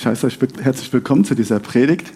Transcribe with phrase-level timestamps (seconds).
[0.00, 2.14] Ich heiße euch herzlich willkommen zu dieser Predigt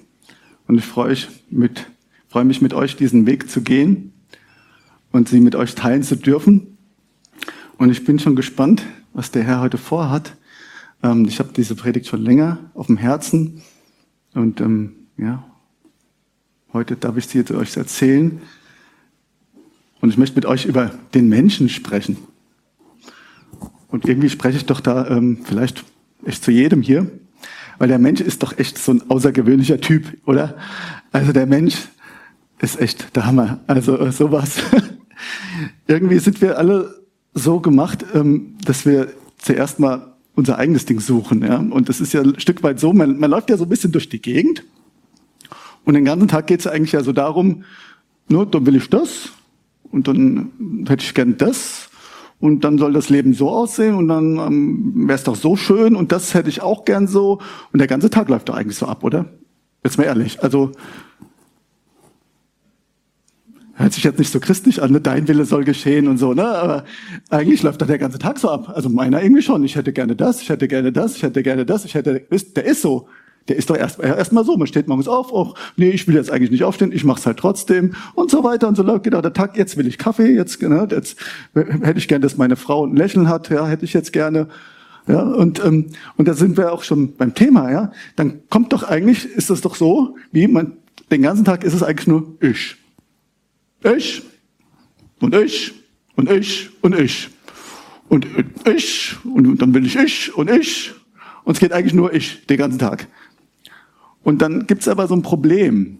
[0.67, 1.85] und ich freue, mich mit,
[2.29, 4.15] freue mich mit euch diesen Weg zu gehen
[5.13, 6.79] und sie mit euch teilen zu dürfen.
[7.77, 10.35] Und ich bin schon gespannt, was der Herr heute vorhat.
[11.03, 13.61] Ähm, ich habe diese Predigt schon länger auf dem Herzen
[14.33, 15.45] und ähm, ja,
[16.73, 18.41] heute darf ich sie jetzt euch erzählen.
[20.01, 22.17] Und ich möchte mit euch über den Menschen sprechen.
[23.89, 25.85] Und irgendwie spreche ich doch da ähm, vielleicht
[26.25, 27.11] echt zu jedem hier.
[27.79, 30.57] Weil der Mensch ist doch echt so ein außergewöhnlicher Typ, oder?
[31.13, 31.77] Also der Mensch
[32.61, 33.61] ist echt der Hammer.
[33.67, 34.59] Also äh, sowas.
[35.87, 37.03] Irgendwie sind wir alle
[37.35, 41.43] so gemacht, ähm, dass wir zuerst mal unser eigenes Ding suchen.
[41.43, 41.57] Ja?
[41.59, 43.93] Und das ist ja ein Stück weit so, man, man läuft ja so ein bisschen
[43.93, 44.65] durch die Gegend
[45.85, 47.65] und den ganzen Tag geht es eigentlich ja so darum,
[48.29, 49.31] nur, dann will ich das
[49.91, 51.91] und dann hätte ich gern das
[52.45, 55.97] und dann soll das Leben so aussehen und dann ähm, wäre es doch so schön
[55.97, 57.41] und das hätte ich auch gern so.
[57.73, 59.25] Und der ganze Tag läuft doch eigentlich so ab, oder?
[59.83, 60.43] Jetzt mal ehrlich.
[60.43, 60.73] Also
[63.73, 65.01] hört sich jetzt nicht so christlich an, ne?
[65.01, 66.45] dein Wille soll geschehen und so, ne?
[66.47, 66.85] Aber
[67.31, 68.71] eigentlich läuft da der ganze Tag so ab.
[68.75, 69.65] Also meiner irgendwie schon.
[69.65, 72.65] Ich hätte gerne das, ich hätte gerne das, ich hätte gerne das, ich hätte, der
[72.67, 73.09] ist so.
[73.49, 76.15] Der ist doch erst erst mal so, man steht morgens auf, auch nee, ich will
[76.15, 79.21] jetzt eigentlich nicht aufstehen, ich mach's halt trotzdem und so weiter und so läuft genau
[79.21, 79.57] der Tag.
[79.57, 81.19] Jetzt will ich Kaffee, jetzt ne, jetzt
[81.55, 84.49] hätte ich gerne, dass meine Frau ein Lächeln hat, ja, hätte ich jetzt gerne.
[85.07, 87.93] Ja, und ähm, und da sind wir auch schon beim Thema, ja.
[88.17, 90.79] Dann kommt doch eigentlich ist das doch so, wie man
[91.11, 92.77] den ganzen Tag ist es eigentlich nur ich.
[93.83, 94.23] Ich
[95.21, 95.75] und ich
[96.17, 97.29] und ich und ich
[98.09, 98.27] und
[98.67, 100.95] ich und dann will ich ich und ich
[101.45, 103.07] und es geht eigentlich nur ich den ganzen Tag.
[104.25, 105.99] Und dann gibt's aber so ein Problem.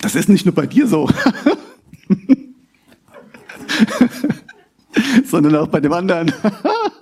[0.00, 1.08] Das ist nicht nur bei dir so,
[5.24, 6.32] sondern auch bei dem anderen.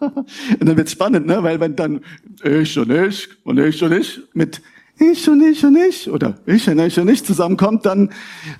[0.00, 1.42] und dann wird's spannend, ne?
[1.42, 2.00] weil wenn dann
[2.44, 4.62] ich und ich und ich und ich mit
[4.98, 8.10] ich und ich und ich oder ich und ich und ich zusammenkommt, dann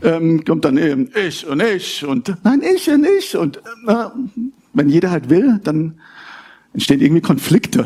[0.03, 4.07] ähm, kommt dann eben ich und ich und nein, ich und ich und äh,
[4.73, 6.01] wenn jeder halt will, dann
[6.73, 7.85] entstehen irgendwie Konflikte.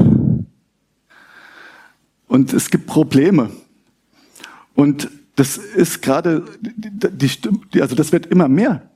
[2.28, 3.50] Und es gibt Probleme.
[4.74, 7.30] Und das ist gerade, die,
[7.72, 8.90] die, also das wird immer mehr.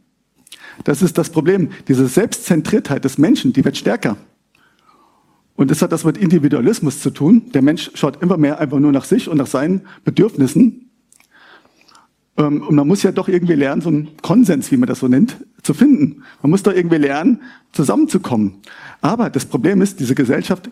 [0.84, 1.70] Das ist das Problem.
[1.88, 4.16] Diese Selbstzentriertheit des Menschen, die wird stärker.
[5.54, 7.50] Und das hat das mit Individualismus zu tun.
[7.52, 10.90] Der Mensch schaut immer mehr einfach nur nach sich und nach seinen Bedürfnissen.
[12.38, 15.08] Ähm, und man muss ja doch irgendwie lernen, so einen Konsens, wie man das so
[15.08, 16.22] nennt, zu finden.
[16.40, 17.42] Man muss doch irgendwie lernen,
[17.72, 18.54] zusammenzukommen.
[19.02, 20.70] Aber das Problem ist, diese Gesellschaft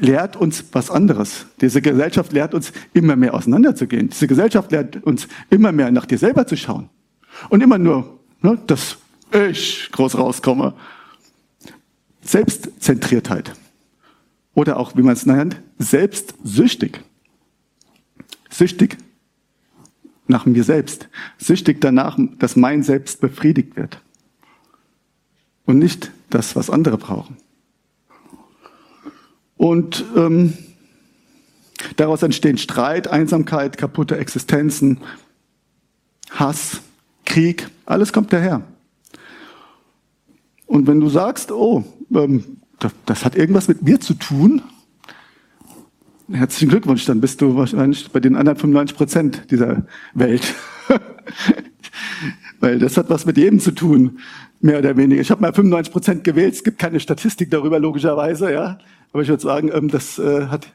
[0.00, 1.46] lehrt uns was anderes.
[1.60, 4.08] Diese Gesellschaft lehrt uns immer mehr auseinanderzugehen.
[4.08, 6.88] Diese Gesellschaft lehrt uns immer mehr nach dir selber zu schauen.
[7.48, 8.98] Und immer nur, ne, dass
[9.32, 10.74] ich groß rauskomme.
[12.22, 13.54] Selbstzentriertheit.
[14.54, 17.00] Oder auch, wie man es nennt, selbstsüchtig.
[18.48, 18.96] Süchtig
[20.26, 21.08] nach mir selbst.
[21.38, 24.00] Süchtig danach, dass mein Selbst befriedigt wird.
[25.66, 27.36] Und nicht das, was andere brauchen.
[29.56, 30.54] Und ähm,
[31.96, 35.00] daraus entstehen Streit, Einsamkeit, kaputte Existenzen,
[36.30, 36.80] Hass,
[37.24, 38.62] Krieg, alles kommt daher.
[40.66, 44.62] Und wenn du sagst, oh, ähm, das, das hat irgendwas mit mir zu tun,
[46.30, 50.54] herzlichen Glückwunsch, dann bist du wahrscheinlich bei den anderen 95 Prozent dieser Welt.
[52.60, 54.18] Weil das hat was mit jedem zu tun,
[54.60, 55.20] mehr oder weniger.
[55.20, 58.78] Ich habe mal 95 Prozent gewählt, es gibt keine Statistik darüber, logischerweise, ja.
[59.12, 60.68] Aber ich würde sagen, ähm, das äh, hat,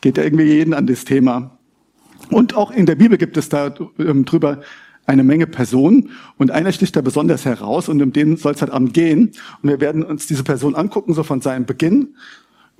[0.00, 1.58] geht ja irgendwie jeden an das Thema.
[2.30, 4.60] Und auch in der Bibel gibt es da ähm, drüber
[5.06, 8.72] eine Menge Personen und einer sticht da besonders heraus und um den soll es halt
[8.72, 9.32] am gehen.
[9.62, 12.16] Und wir werden uns diese Person angucken, so von seinem Beginn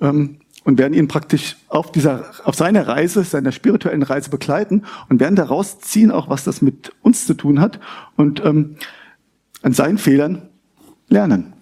[0.01, 5.21] ähm, und werden ihn praktisch auf dieser, auf seiner Reise, seiner spirituellen Reise begleiten und
[5.21, 7.79] werden daraus ziehen, auch was das mit uns zu tun hat
[8.17, 8.75] und ähm,
[9.61, 10.49] an seinen Fehlern
[11.09, 11.53] lernen.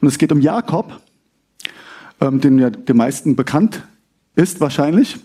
[0.00, 1.00] Und es geht um Jakob
[2.22, 3.82] ähm, dem ja den meisten bekannt
[4.34, 5.18] ist wahrscheinlich.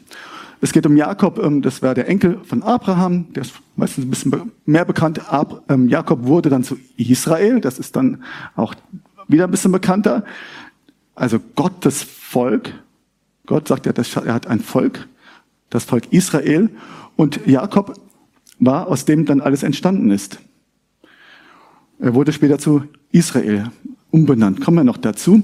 [0.59, 4.09] Es geht um Jakob, ähm, das war der Enkel von Abraham, der ist meistens ein
[4.09, 5.31] bisschen mehr bekannt.
[5.31, 8.23] Ab, ähm, Jakob wurde dann zu Israel, das ist dann
[8.55, 8.73] auch
[9.27, 10.25] wieder ein bisschen bekannter.
[11.15, 12.73] Also Gottes Volk.
[13.45, 13.93] Gott sagt ja,
[14.25, 15.07] er hat ein Volk,
[15.69, 16.69] das Volk Israel.
[17.15, 17.99] Und Jakob
[18.59, 20.39] war, aus dem dann alles entstanden ist.
[21.99, 23.71] Er wurde später zu Israel
[24.11, 24.61] umbenannt.
[24.61, 25.41] Kommen wir noch dazu.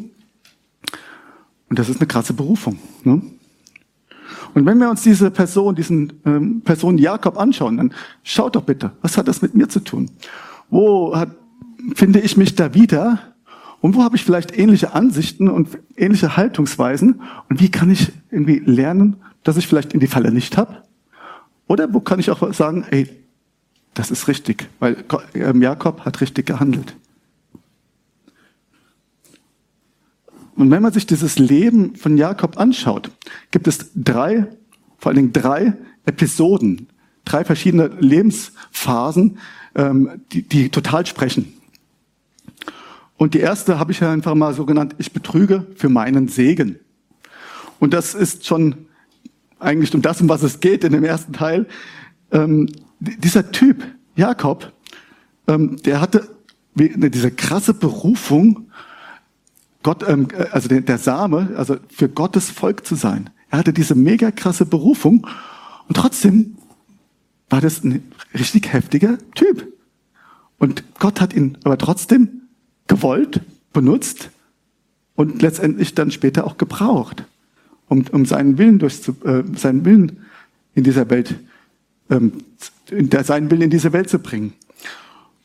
[1.70, 2.78] Und das ist eine krasse Berufung.
[3.04, 3.22] Ne?
[4.54, 8.92] Und wenn wir uns diese Person, diesen ähm, Person Jakob anschauen, dann schaut doch bitte,
[9.02, 10.12] was hat das mit mir zu tun?
[10.70, 11.32] Wo hat,
[11.96, 13.20] finde ich mich da wieder?
[13.82, 17.22] Und wo habe ich vielleicht ähnliche Ansichten und ähnliche Haltungsweisen?
[17.50, 20.84] Und wie kann ich irgendwie lernen, dass ich vielleicht in die Falle nicht habe?
[21.68, 23.10] Oder wo kann ich auch sagen, ey,
[23.94, 25.04] das ist richtig, weil
[25.34, 26.96] ähm, Jakob hat richtig gehandelt.
[30.56, 33.10] Und wenn man sich dieses Leben von Jakob anschaut,
[33.52, 34.48] gibt es drei,
[34.98, 35.74] vor allen Dingen drei
[36.06, 36.88] Episoden,
[37.26, 39.40] drei verschiedene Lebensphasen,
[39.76, 41.54] ähm, die, die total sprechen.
[43.18, 46.80] Und die erste habe ich ja einfach mal so genannt, ich betrüge für meinen Segen.
[47.80, 48.88] Und das ist schon
[49.60, 51.68] eigentlich um das, um was es geht in dem ersten Teil.
[53.04, 53.84] Dieser Typ,
[54.16, 54.72] Jakob,
[55.48, 56.30] ähm, der hatte
[56.76, 58.70] diese krasse Berufung,
[59.84, 63.30] Gott, ähm, also der, der Same, also für Gottes Volk zu sein.
[63.50, 65.28] Er hatte diese mega krasse Berufung
[65.88, 66.58] und trotzdem
[67.50, 68.04] war das ein
[68.34, 69.68] richtig heftiger Typ.
[70.58, 72.44] Und Gott hat ihn aber trotzdem
[72.88, 73.42] gewollt,
[73.74, 74.30] benutzt
[75.16, 77.26] und letztendlich dann später auch gebraucht,
[77.90, 80.24] um, um seinen Willen durchzu, äh, seinen Willen
[80.74, 81.36] in dieser Welt,
[82.10, 82.34] ähm,
[83.24, 84.54] seinen Willen in diese Welt zu bringen.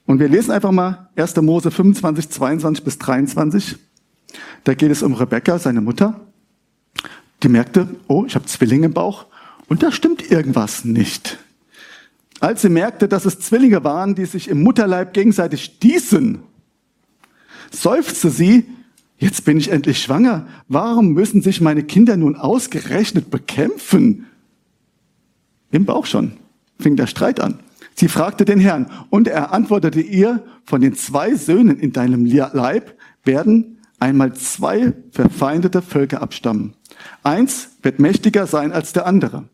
[0.06, 1.37] Und wir lesen einfach mal 1.
[1.37, 3.77] Mose 25, 22 bis 23.
[4.65, 6.21] Da geht es um Rebecca, seine Mutter.
[7.43, 9.27] Die merkte, oh, ich habe Zwillinge im Bauch
[9.69, 11.39] und da stimmt irgendwas nicht.
[12.41, 16.39] Als sie merkte, dass es Zwillinge waren, die sich im Mutterleib gegenseitig stießen,
[17.71, 18.65] seufzte sie,
[19.19, 20.47] jetzt bin ich endlich schwanger.
[20.69, 24.27] Warum müssen sich meine Kinder nun ausgerechnet bekämpfen?
[25.71, 26.33] Im Bauch schon
[26.79, 27.61] fing der Streit an.
[27.95, 32.95] Sie fragte den Herrn und er antwortete ihr, von den zwei Söhnen in deinem Leib
[33.25, 36.75] werden einmal zwei verfeindete Völker abstammen.
[37.23, 39.49] Eins wird mächtiger sein als der andere.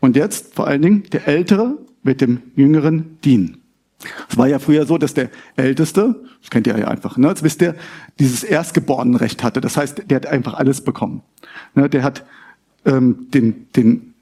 [0.00, 3.58] Und jetzt vor allen Dingen der Ältere wird dem Jüngeren dienen.
[4.28, 7.42] Es war ja früher so, dass der Älteste, das kennt ihr ja einfach, ne, jetzt
[7.42, 7.74] wisst ihr,
[8.18, 9.60] dieses Erstgeborenenrecht hatte.
[9.60, 11.22] Das heißt, der hat einfach alles bekommen.
[11.74, 12.24] Ne, der hat
[12.84, 14.13] ähm, den, den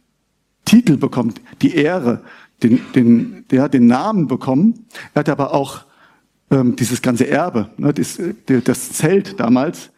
[0.65, 2.23] Titel bekommen, die Ehre,
[2.63, 4.87] den, den, der den Namen bekommen.
[5.15, 5.83] Er hat aber auch
[6.51, 8.21] ähm, dieses ganze Erbe, ne, das,
[8.65, 9.91] das Zelt damals,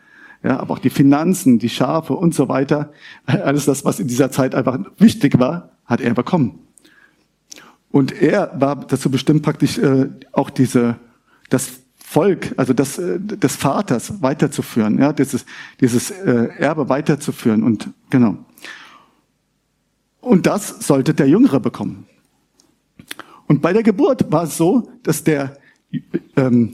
[0.43, 2.93] ja, aber auch die Finanzen, die Schafe und so weiter,
[3.27, 6.61] alles das, was in dieser Zeit einfach wichtig war, hat er bekommen.
[7.91, 10.97] Und er war dazu bestimmt, praktisch äh, auch diese,
[11.49, 15.47] das Volk, also das äh, des Vaters weiterzuführen, ja, dieses,
[15.81, 18.37] dieses äh, Erbe weiterzuführen und genau.
[20.25, 22.06] Und das sollte der Jüngere bekommen.
[23.47, 25.59] Und bei der Geburt war es so, dass der,
[26.37, 26.73] ähm,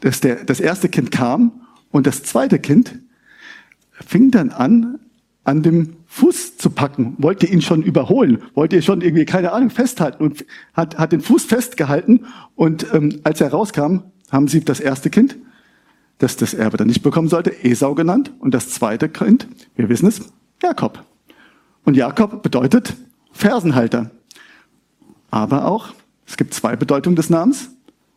[0.00, 2.98] dass der, das erste Kind kam und das zweite Kind
[3.92, 4.98] fing dann an,
[5.44, 9.68] an dem Fuß zu packen, wollte ihn schon überholen, wollte ihn schon irgendwie, keine Ahnung,
[9.68, 12.26] festhalten und hat, hat den Fuß festgehalten.
[12.56, 15.36] Und ähm, als er rauskam, haben sie das erste Kind,
[16.18, 18.32] das das Erbe dann nicht bekommen sollte, Esau genannt.
[18.38, 21.04] Und das zweite Kind, wir wissen es, Jakob.
[21.84, 22.94] Und Jakob bedeutet
[23.32, 24.10] Fersenhalter.
[25.30, 25.88] Aber auch,
[26.26, 27.70] es gibt zwei Bedeutungen des Namens,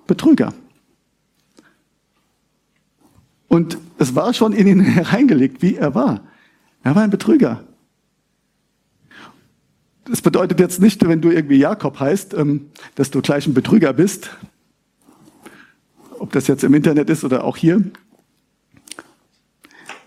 [0.08, 0.54] Betrüger.
[3.48, 6.22] Und es war schon in ihn hereingelegt, wie er war.
[6.84, 7.64] Er war ein Betrüger.
[10.06, 13.94] Das bedeutet jetzt nicht, wenn du irgendwie Jakob heißt, ähm, dass du gleich ein Betrüger
[13.94, 14.32] bist.
[16.20, 17.82] Ob das jetzt im Internet ist oder auch hier.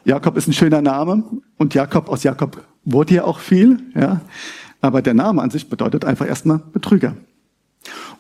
[0.05, 1.25] Jakob ist ein schöner Name
[1.56, 4.23] und Jakob aus Jakob wurde ja auch viel, ja.
[4.81, 7.16] Aber der Name an sich bedeutet einfach erstmal Betrüger.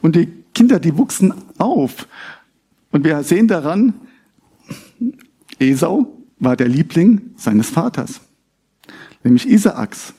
[0.02, 2.06] Und die Kinder, die wuchsen auf.
[2.90, 3.94] Und wir sehen daran,
[5.58, 8.20] Esau war der Liebling seines Vaters,
[9.22, 10.12] nämlich Isaaks.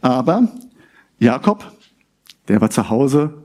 [0.00, 0.48] Aber
[1.18, 1.72] Jakob,
[2.48, 3.44] der war zu Hause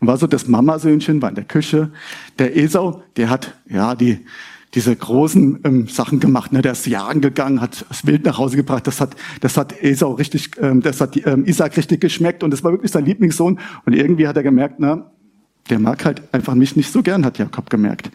[0.00, 1.92] und war so das Mamasöhnchen, war in der Küche.
[2.38, 4.24] Der Esau, der hat ja die
[4.74, 6.52] diese großen ähm, Sachen gemacht.
[6.52, 6.62] Ne?
[6.62, 8.86] Der ist jagen gegangen, hat das Wild nach Hause gebracht.
[8.86, 12.62] Das hat, das hat Esau richtig, ähm, das hat ähm, Isaac richtig geschmeckt und das
[12.62, 13.58] war wirklich sein Lieblingssohn.
[13.84, 15.10] Und irgendwie hat er gemerkt, na,
[15.68, 18.10] der mag halt einfach mich nicht so gern, hat Jakob gemerkt.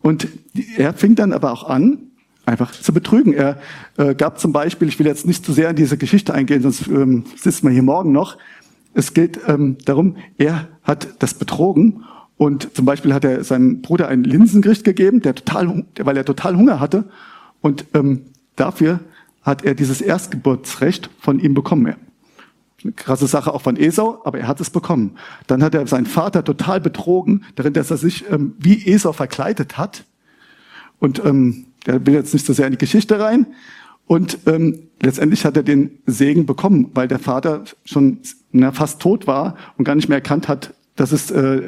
[0.00, 0.28] Und
[0.76, 1.98] er fing dann aber auch an,
[2.46, 3.32] einfach zu betrügen.
[3.32, 3.60] Er
[3.96, 6.86] äh, gab zum Beispiel, ich will jetzt nicht zu sehr in diese Geschichte eingehen, sonst
[6.86, 8.38] ähm, sitzen wir hier morgen noch.
[8.94, 12.04] Es geht ähm, darum, er hat das betrogen
[12.38, 16.56] und zum Beispiel hat er seinem Bruder ein Linsengericht gegeben, der total, weil er total
[16.56, 17.04] Hunger hatte.
[17.60, 19.00] Und ähm, dafür
[19.42, 21.96] hat er dieses Erstgeburtsrecht von ihm bekommen.
[22.84, 25.16] Eine krasse Sache auch von Esau, aber er hat es bekommen.
[25.48, 29.76] Dann hat er seinen Vater total betrogen, darin, dass er sich ähm, wie Esau verkleidet
[29.76, 30.04] hat.
[31.00, 33.46] Und ähm, der will jetzt nicht so sehr in die Geschichte rein.
[34.06, 38.20] Und ähm, letztendlich hat er den Segen bekommen, weil der Vater schon
[38.52, 41.62] na, fast tot war und gar nicht mehr erkannt hat, dass es, äh,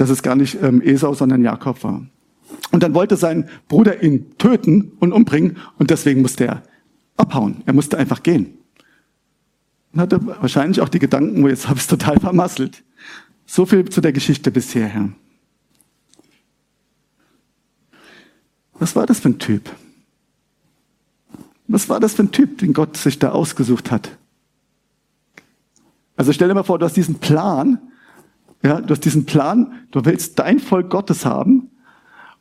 [0.00, 2.06] dass es gar nicht ähm, Esau, sondern Jakob war.
[2.72, 6.62] Und dann wollte sein Bruder ihn töten und umbringen und deswegen musste er
[7.18, 7.62] abhauen.
[7.66, 8.54] Er musste einfach gehen.
[9.92, 12.82] Und hatte wahrscheinlich auch die Gedanken, oh, jetzt habe ich es total vermasselt.
[13.44, 15.10] So viel zu der Geschichte bisher.
[18.78, 19.68] Was war das für ein Typ?
[21.68, 24.16] Was war das für ein Typ, den Gott sich da ausgesucht hat?
[26.16, 27.78] Also stell dir mal vor, du hast diesen Plan,
[28.62, 31.70] ja, du hast diesen Plan, du willst dein Volk Gottes haben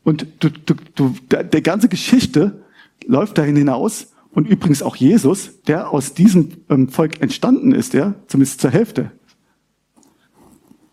[0.04, 2.64] und du, du, du, der, der ganze Geschichte
[3.06, 8.16] läuft dahin hinaus und übrigens auch Jesus, der aus diesem ähm, Volk entstanden ist, ja,
[8.28, 9.12] zumindest zur Hälfte.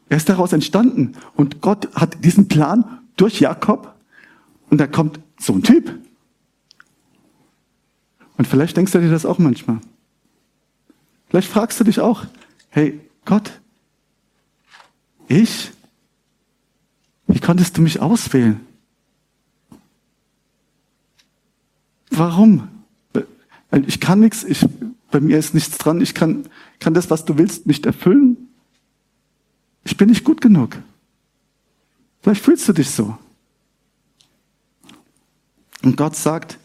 [0.08, 3.94] Er ist daraus entstanden und Gott hat diesen Plan durch Jakob
[4.70, 5.92] und da kommt so ein Typ.
[8.36, 9.80] Und vielleicht denkst du dir das auch manchmal.
[11.28, 12.24] Vielleicht fragst du dich auch,
[12.68, 13.60] hey Gott,
[15.28, 15.72] ich?
[17.26, 18.60] Wie konntest du mich auswählen?
[22.10, 22.68] Warum?
[23.86, 24.64] Ich kann nichts, ich,
[25.10, 28.48] bei mir ist nichts dran, ich kann, kann das, was du willst, nicht erfüllen.
[29.84, 30.76] Ich bin nicht gut genug.
[32.22, 33.18] Vielleicht fühlst du dich so.
[35.82, 36.58] Und Gott sagt,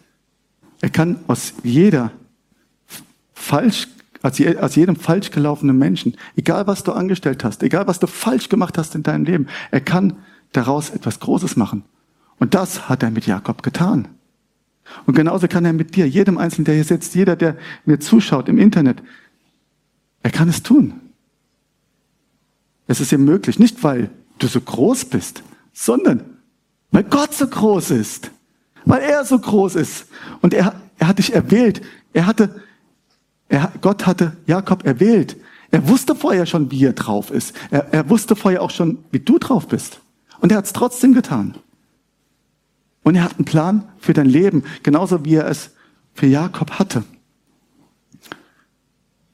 [0.79, 2.11] er kann aus jeder
[3.33, 3.87] falsch,
[4.23, 8.77] aus jedem falsch gelaufenen Menschen, egal was du angestellt hast, egal was du falsch gemacht
[8.77, 10.17] hast in deinem Leben, er kann
[10.51, 11.83] daraus etwas Großes machen.
[12.39, 14.07] Und das hat er mit Jakob getan.
[15.05, 18.49] Und genauso kann er mit dir, jedem Einzelnen, der hier sitzt, jeder, der mir zuschaut
[18.49, 19.01] im Internet,
[20.23, 20.93] er kann es tun.
[22.87, 24.09] Es ist ihm möglich, nicht weil
[24.39, 26.23] du so groß bist, sondern
[26.91, 28.31] weil Gott so groß ist.
[28.85, 30.07] Weil er so groß ist.
[30.41, 31.81] Und er, er hat dich erwählt.
[32.13, 32.61] Er hatte,
[33.51, 35.35] er, Gott hatte Jakob erwählt.
[35.71, 37.53] Er wusste vorher schon, wie er drauf ist.
[37.69, 39.99] Er, er wusste vorher auch schon, wie du drauf bist.
[40.39, 41.55] Und er hat es trotzdem getan.
[43.03, 45.71] Und er hat einen Plan für dein Leben, genauso wie er es
[46.13, 47.03] für Jakob hatte.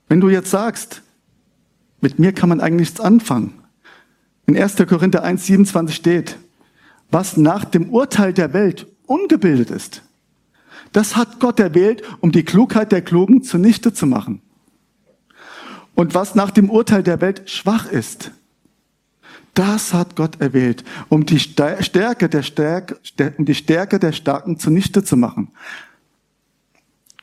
[0.07, 1.03] Wenn du jetzt sagst,
[2.01, 3.53] mit mir kann man eigentlich nichts anfangen.
[4.47, 4.77] In 1.
[4.87, 6.37] Korinther 1, 27 steht,
[7.11, 10.01] was nach dem Urteil der Welt ungebildet ist.
[10.91, 14.41] Das hat Gott erwählt, um die Klugheit der Klugen zunichte zu machen.
[15.95, 18.31] Und was nach dem Urteil der Welt schwach ist,
[19.53, 22.99] das hat Gott erwählt, um die Stärke der Stärke,
[23.37, 25.49] um die Stärke der Starken zunichte zu machen.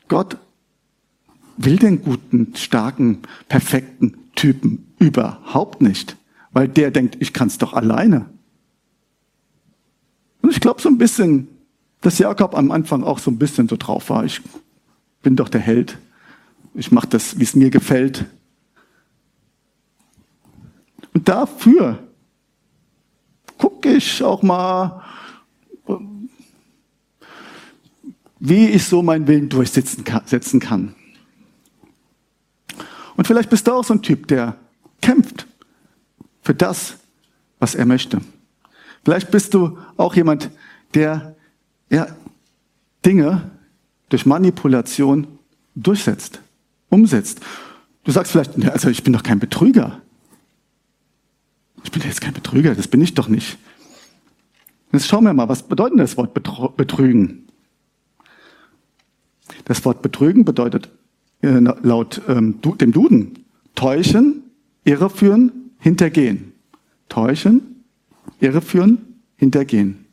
[0.09, 0.37] Gott
[1.57, 6.17] will den guten, starken, perfekten Typen überhaupt nicht,
[6.51, 8.27] weil der denkt, ich kann es doch alleine.
[10.43, 11.47] Und ich glaube so ein bisschen,
[12.05, 14.27] dass Jakob am Anfang auch so ein bisschen so drauf war.
[14.27, 14.43] Ich
[15.23, 15.97] bin doch der Held.
[16.75, 18.27] Ich mache das, wie es mir gefällt.
[21.15, 22.07] Und dafür
[23.57, 25.03] gucke ich auch mal,
[28.39, 30.95] wie ich so meinen Willen durchsetzen kann.
[33.17, 34.59] Und vielleicht bist du auch so ein Typ, der
[35.01, 35.47] kämpft
[36.43, 36.99] für das,
[37.61, 38.21] was er möchte.
[39.05, 40.51] Vielleicht bist du auch jemand,
[40.93, 41.34] der
[41.91, 42.07] ja,
[43.05, 43.51] Dinge
[44.09, 45.27] durch Manipulation
[45.75, 46.41] durchsetzt,
[46.89, 47.41] umsetzt.
[48.05, 50.01] Du sagst vielleicht, also ich bin doch kein Betrüger.
[51.83, 53.59] Ich bin jetzt kein Betrüger, das bin ich doch nicht.
[54.93, 56.35] Jetzt schauen wir mal, was bedeutet das Wort
[56.77, 57.49] Betrügen?
[59.65, 60.91] Das Wort Betrügen bedeutet
[61.43, 64.45] äh, laut ähm, dem Duden täuschen,
[64.85, 66.53] irreführen, hintergehen.
[67.09, 67.85] Täuschen,
[68.41, 70.04] irreführen, hintergehen.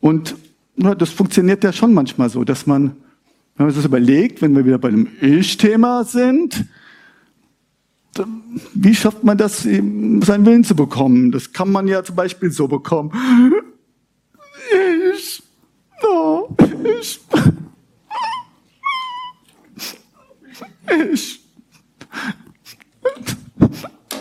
[0.00, 0.36] Und
[0.76, 2.96] na, das funktioniert ja schon manchmal so, dass man,
[3.56, 6.64] wenn man sich das überlegt, wenn wir wieder bei dem Ich-Thema sind,
[8.74, 11.30] wie schafft man das, seinen Willen zu bekommen?
[11.30, 13.12] Das kann man ja zum Beispiel so bekommen.
[15.14, 15.42] Ich,
[16.02, 17.20] no, ich,
[21.04, 21.40] ich,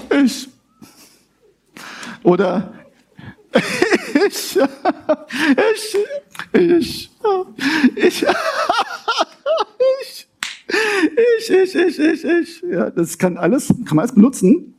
[0.09, 0.49] ich,
[2.23, 2.73] oder
[4.27, 4.59] ich,
[5.73, 5.97] ich,
[6.53, 7.11] ich,
[7.95, 8.25] ich,
[11.17, 12.63] ich, ich, ich, ich, ich.
[12.69, 14.73] Ja, das kann alles, kann man alles benutzen.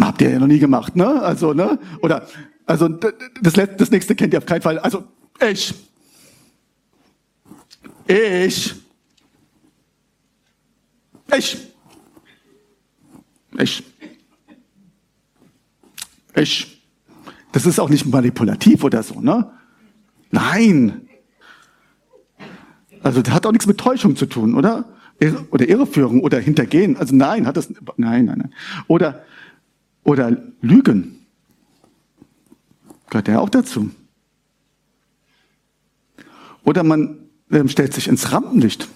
[0.00, 1.20] Habt ihr ja noch nie gemacht, ne?
[1.22, 1.78] Also, ne?
[2.02, 2.28] Oder,
[2.66, 4.78] also, das, das nächste kennt ihr auf keinen Fall.
[4.78, 5.04] Also,
[5.40, 5.74] ich.
[8.06, 8.74] Ich.
[11.36, 11.56] Ich.
[13.58, 13.82] Ich.
[16.34, 16.71] Ich.
[17.52, 19.50] Das ist auch nicht manipulativ oder so, ne?
[20.30, 21.08] Nein.
[23.02, 24.86] Also das hat auch nichts mit Täuschung zu tun, oder?
[25.50, 26.96] Oder Irreführung oder Hintergehen.
[26.96, 28.54] Also nein, hat das nein, nein, nein.
[28.88, 29.24] Oder
[30.04, 31.26] oder Lügen.
[33.08, 33.90] Gehört ja auch dazu.
[36.64, 37.18] Oder man
[37.50, 38.88] ähm, stellt sich ins Rampenlicht.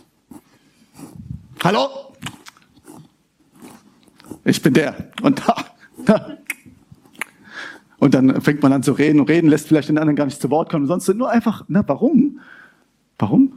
[1.62, 1.88] Hallo?
[4.44, 5.10] Ich bin der.
[5.22, 5.64] Und da,
[6.06, 6.38] da.
[7.99, 10.41] Und dann fängt man an zu reden und reden, lässt vielleicht den anderen gar nicht
[10.41, 10.87] zu Wort kommen.
[10.87, 12.41] Sonst nur einfach, na, warum?
[13.19, 13.53] Warum?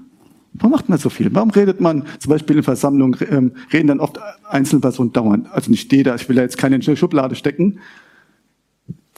[0.53, 1.33] Warum macht man so viel?
[1.33, 5.51] Warum redet man zum Beispiel in Versammlungen, ähm, reden dann oft Einzelpersonen dauernd?
[5.51, 7.79] Also nicht jeder, ich will da jetzt keine in Schublade stecken.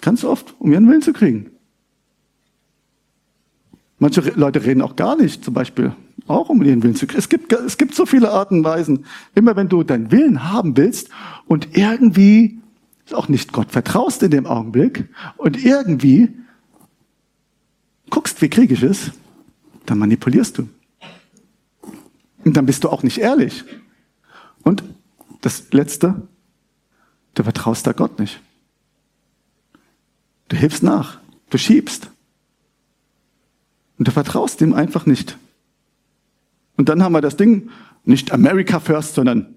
[0.01, 1.51] Ganz oft, um ihren Willen zu kriegen.
[3.99, 5.93] Manche Leute reden auch gar nicht, zum Beispiel
[6.27, 7.19] auch um ihren Willen zu kriegen.
[7.19, 9.05] Es gibt, es gibt so viele Arten und Weisen.
[9.35, 11.09] Immer wenn du deinen Willen haben willst
[11.45, 12.60] und irgendwie
[13.11, 16.29] auch nicht Gott vertraust in dem Augenblick und irgendwie
[18.09, 19.11] guckst, wie krieg ich es,
[19.85, 20.69] dann manipulierst du.
[22.43, 23.63] Und dann bist du auch nicht ehrlich.
[24.63, 24.83] Und
[25.41, 26.27] das Letzte,
[27.33, 28.39] du vertraust da Gott nicht.
[30.47, 32.09] Du hilfst nach, du schiebst.
[33.97, 35.37] Und du vertraust ihm einfach nicht.
[36.77, 37.69] Und dann haben wir das Ding,
[38.03, 39.55] nicht America first, sondern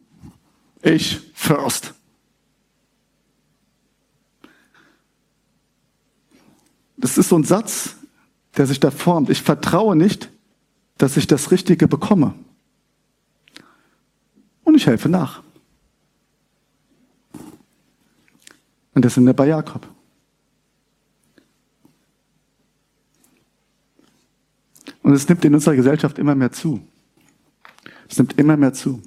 [0.82, 1.94] ich first.
[7.04, 7.96] Das ist so ein Satz,
[8.56, 9.28] der sich da formt.
[9.28, 10.30] Ich vertraue nicht,
[10.96, 12.34] dass ich das Richtige bekomme.
[14.62, 15.42] Und ich helfe nach.
[18.94, 19.86] Und das sind wir bei Jakob.
[25.02, 26.80] Und es nimmt in unserer Gesellschaft immer mehr zu.
[28.08, 29.02] Es nimmt immer mehr zu.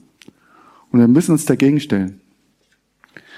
[0.92, 2.22] Und wir müssen uns dagegen stellen.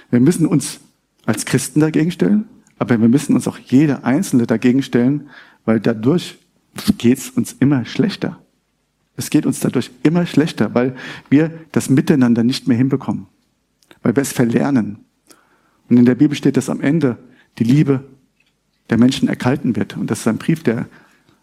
[0.10, 0.82] Wir müssen uns
[1.26, 5.30] als Christen dagegen stellen, aber wir müssen uns auch jeder Einzelne dagegen stellen,
[5.66, 6.38] weil dadurch
[6.98, 8.40] geht es uns immer schlechter.
[9.18, 10.96] Es geht uns dadurch immer schlechter, weil
[11.30, 13.28] wir das Miteinander nicht mehr hinbekommen,
[14.02, 15.00] weil wir es verlernen.
[15.90, 17.18] Und in der Bibel steht, dass am Ende
[17.58, 18.06] die Liebe
[18.90, 19.98] der Menschen erkalten wird.
[19.98, 20.88] Und das ist ein Brief, der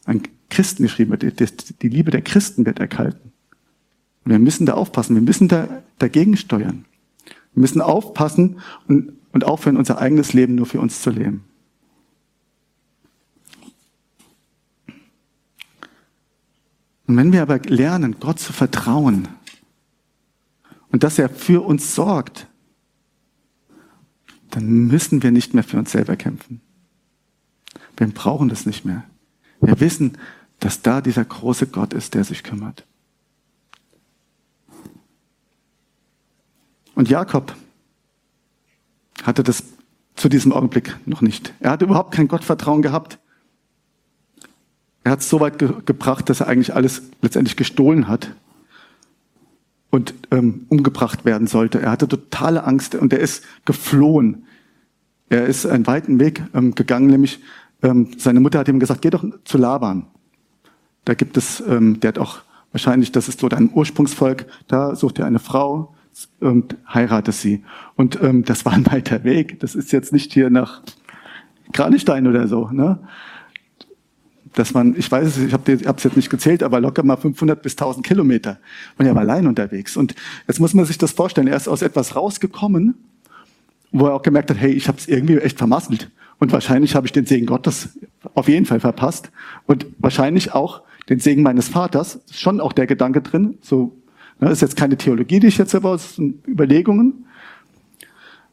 [0.06, 1.82] an Christen geschrieben wird.
[1.82, 3.32] Die Liebe der Christen wird erkalten.
[4.24, 5.14] Und wir müssen da aufpassen.
[5.14, 5.68] Wir müssen da
[5.98, 6.85] dagegen steuern.
[7.56, 11.42] Wir müssen aufpassen und, und aufhören, unser eigenes Leben nur für uns zu leben.
[17.06, 19.28] Und wenn wir aber lernen, Gott zu vertrauen
[20.92, 22.46] und dass er für uns sorgt,
[24.50, 26.60] dann müssen wir nicht mehr für uns selber kämpfen.
[27.96, 29.04] Wir brauchen das nicht mehr.
[29.62, 30.18] Wir wissen,
[30.60, 32.86] dass da dieser große Gott ist, der sich kümmert.
[36.96, 37.54] Und Jakob
[39.22, 39.62] hatte das
[40.16, 41.52] zu diesem Augenblick noch nicht.
[41.60, 43.18] Er hatte überhaupt kein Gottvertrauen gehabt.
[45.04, 48.34] Er hat es so weit ge gebracht, dass er eigentlich alles letztendlich gestohlen hat
[49.90, 51.80] und ähm, umgebracht werden sollte.
[51.80, 54.46] Er hatte totale Angst und er ist geflohen.
[55.28, 57.40] Er ist einen weiten Weg ähm, gegangen, nämlich
[57.82, 60.06] ähm, seine Mutter hat ihm gesagt, geh doch zu Laban.
[61.04, 62.38] Da gibt es, ähm, der hat auch
[62.72, 65.94] wahrscheinlich, das ist so dein Ursprungsvolk, da sucht er eine Frau
[66.40, 67.64] und heiratet sie.
[67.96, 69.60] Und ähm, das war ein weiter Weg.
[69.60, 70.82] Das ist jetzt nicht hier nach
[71.72, 72.68] Kranichstein oder so.
[72.70, 72.98] Ne?
[74.56, 77.60] dass man, ich weiß es, ich habe es jetzt nicht gezählt, aber locker mal 500
[77.60, 78.58] bis 1000 Kilometer.
[78.96, 79.98] Und er war allein unterwegs.
[79.98, 80.14] Und
[80.48, 81.46] jetzt muss man sich das vorstellen.
[81.46, 82.94] Er ist aus etwas rausgekommen,
[83.92, 86.10] wo er auch gemerkt hat, hey, ich habe es irgendwie echt vermasselt.
[86.38, 87.90] Und wahrscheinlich habe ich den Segen Gottes
[88.34, 89.30] auf jeden Fall verpasst.
[89.66, 92.16] Und wahrscheinlich auch den Segen meines Vaters.
[92.16, 93.58] Ist schon auch der Gedanke drin.
[93.60, 93.94] So,
[94.40, 97.26] ne, ist jetzt keine Theologie, die ich jetzt habe, das Überlegungen.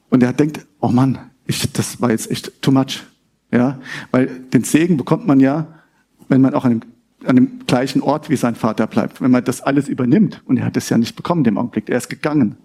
[0.10, 3.04] Und er denkt, oh Mann, ich, das war jetzt echt too much.
[3.52, 3.80] Ja,
[4.12, 5.67] weil den Segen bekommt man ja,
[6.28, 6.82] wenn man auch an dem,
[7.26, 10.41] an dem gleichen Ort wie sein Vater bleibt, wenn man das alles übernimmt.
[10.46, 12.58] Und er hat es ja nicht bekommen dem Augenblick, er ist gegangen.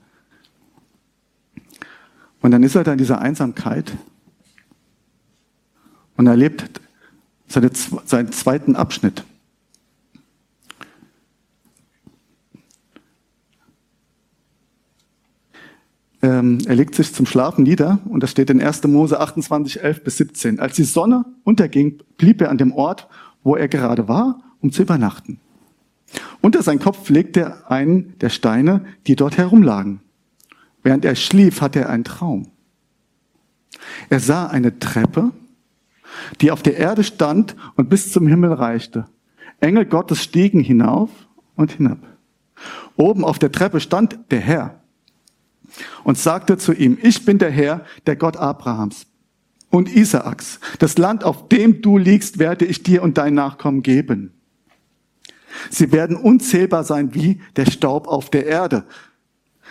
[2.41, 3.93] Und dann ist er da in dieser Einsamkeit
[6.17, 6.81] und erlebt
[7.49, 7.71] seine,
[8.05, 9.25] seinen zweiten Abschnitt.
[16.21, 18.85] Ähm, er legt sich zum Schlafen nieder und das steht in 1.
[18.85, 20.59] Mose 28, 11 bis 17.
[20.59, 23.09] Als die Sonne unterging, blieb er an dem Ort,
[23.45, 25.39] wo er gerade war, um zu übernachten.
[26.41, 30.01] Unter seinen Kopf legte er einen der Steine, die dort herumlagen.
[30.83, 32.49] Während er schlief, hatte er einen Traum.
[34.09, 35.33] Er sah eine Treppe,
[36.41, 39.07] die auf der Erde stand und bis zum Himmel reichte.
[39.61, 41.11] Engel Gottes stiegen hinauf
[41.55, 41.99] und hinab.
[42.97, 44.81] Oben auf der Treppe stand der Herr
[46.05, 49.07] und sagte zu ihm, ich bin der Herr, der Gott Abrahams,
[49.71, 50.61] und Isaaks.
[50.79, 54.33] Das Land, auf dem du liegst, werde ich dir und deinen Nachkommen geben.
[55.71, 58.85] Sie werden unzählbar sein wie der Staub auf der Erde,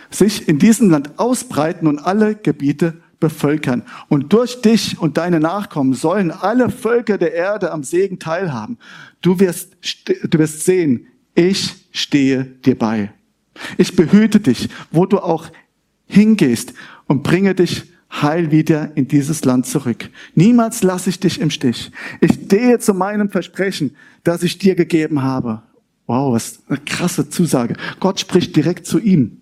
[0.09, 3.83] sich in diesem Land ausbreiten und alle Gebiete bevölkern.
[4.09, 8.77] Und durch dich und deine Nachkommen sollen alle Völker der Erde am Segen teilhaben.
[9.21, 9.75] Du wirst,
[10.23, 13.11] du wirst sehen, ich stehe dir bei.
[13.77, 15.47] Ich behüte dich, wo du auch
[16.07, 16.73] hingehst
[17.07, 20.09] und bringe dich heil wieder in dieses Land zurück.
[20.35, 21.91] Niemals lasse ich dich im Stich.
[22.21, 25.61] Ich stehe zu meinem Versprechen, das ich dir gegeben habe.
[26.05, 27.75] Wow, was eine krasse Zusage.
[27.99, 29.41] Gott spricht direkt zu ihm.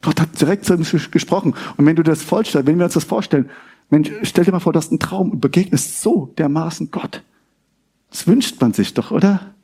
[0.00, 1.54] Gott hat direkt zu ihm gesprochen.
[1.76, 3.50] Und wenn du das vorstellst, wenn wir uns das vorstellen,
[3.90, 7.22] Mensch, stell dir mal vor, du hast einen Traum und begegnest so dermaßen Gott.
[8.10, 9.54] Das wünscht man sich doch, oder?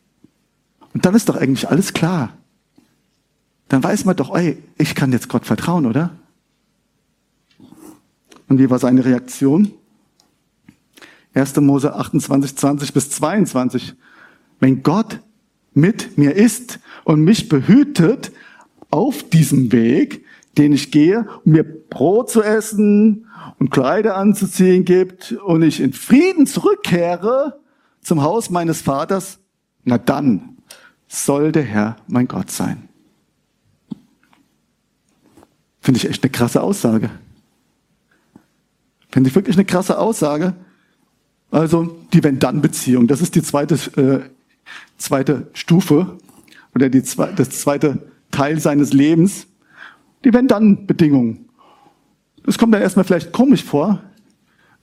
[0.92, 2.36] Und dann ist doch eigentlich alles klar.
[3.68, 6.10] Dann weiß man doch, ey, ich kann jetzt Gott vertrauen, oder?
[8.48, 9.72] Und wie war seine Reaktion?
[11.34, 11.56] 1.
[11.56, 13.94] Mose 28, 20 bis 22.
[14.60, 15.20] Wenn Gott
[15.72, 18.32] mit mir ist und mich behütet
[18.90, 20.24] auf diesem Weg,
[20.56, 23.26] den ich gehe, und mir Brot zu essen
[23.58, 27.60] und Kleider anzuziehen gibt und ich in Frieden zurückkehre
[28.00, 29.38] zum Haus meines Vaters,
[29.82, 30.58] na dann
[31.08, 32.88] soll der Herr mein Gott sein.
[35.84, 37.10] Finde ich echt eine krasse Aussage.
[39.10, 40.54] Finde ich wirklich eine krasse Aussage.
[41.50, 44.30] Also die Wenn-Dann-Beziehung, das ist die zweite, äh,
[44.96, 46.16] zweite Stufe
[46.74, 47.98] oder die, das zweite
[48.30, 49.46] Teil seines Lebens.
[50.24, 51.44] Die Wenn-Dann-Bedingung.
[52.44, 54.02] Das kommt dann erstmal vielleicht komisch vor,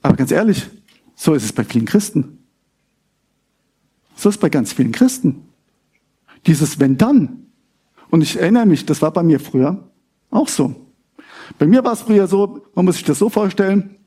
[0.04, 0.70] aber ganz ehrlich,
[1.16, 2.38] so ist es bei vielen Christen.
[4.16, 5.48] So ist es bei ganz vielen Christen.
[6.46, 7.48] Dieses Wenn-Dann.
[8.12, 9.90] Und ich erinnere mich, das war bei mir früher
[10.30, 10.81] auch so.
[11.58, 13.98] Bei mir war es früher so, man muss sich das so vorstellen,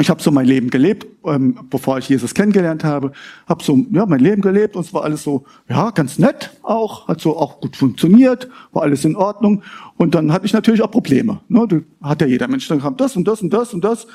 [0.00, 3.12] ich habe so mein Leben gelebt, ähm, bevor ich Jesus kennengelernt habe,
[3.48, 7.08] habe so ja mein Leben gelebt und es war alles so ja ganz nett auch,
[7.08, 9.62] hat so auch gut funktioniert, war alles in Ordnung
[9.96, 11.40] und dann hatte ich natürlich auch Probleme.
[11.48, 11.66] Ne?
[12.00, 14.06] Da hat ja jeder Mensch, dann das und das und das und das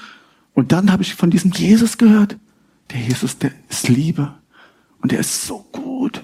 [0.54, 2.38] und dann habe ich von diesem Jesus gehört.
[2.92, 4.34] Der Jesus, der ist Liebe
[5.02, 6.24] und der ist so gut.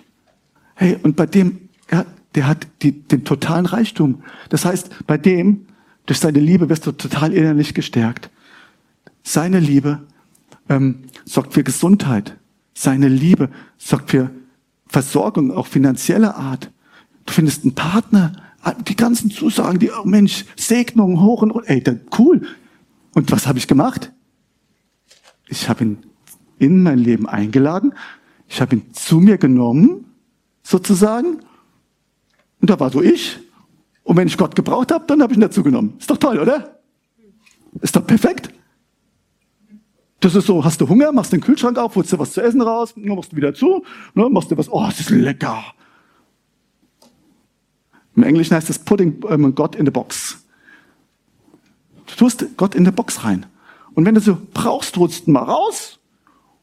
[0.75, 4.23] Hey und bei dem ja, der hat die, den totalen Reichtum.
[4.49, 5.65] Das heißt, bei dem
[6.09, 8.31] durch seine Liebe wirst du total innerlich gestärkt.
[9.21, 10.07] Seine Liebe
[10.67, 12.35] ähm, sorgt für Gesundheit.
[12.73, 14.31] Seine Liebe sorgt für
[14.87, 16.71] Versorgung, auch finanzieller Art.
[17.27, 18.31] Du findest einen Partner,
[18.87, 21.53] die ganzen Zusagen, die, oh Mensch, Segnungen hoch und.
[21.67, 21.83] Ey,
[22.17, 22.41] cool.
[23.13, 24.11] Und was habe ich gemacht?
[25.47, 25.97] Ich habe ihn
[26.57, 27.93] in mein Leben eingeladen.
[28.47, 30.05] Ich habe ihn zu mir genommen,
[30.63, 31.41] sozusagen.
[32.61, 33.37] Und da war so ich.
[34.09, 35.93] Und wenn ich Gott gebraucht habe, dann habe ich ihn dazu genommen.
[35.99, 36.79] Ist doch toll, oder?
[37.79, 38.51] Ist doch perfekt.
[40.19, 42.59] Das ist so, hast du Hunger, machst den Kühlschrank auf, holst dir was zu essen
[42.59, 45.63] raus, machst du wieder zu, ne, machst dir was, oh, das ist lecker.
[48.15, 50.43] Im Englischen heißt das Putting ähm, God in the Box.
[52.07, 53.45] Du tust Gott in the Box rein.
[53.93, 55.99] Und wenn du so brauchst, holst du mal raus.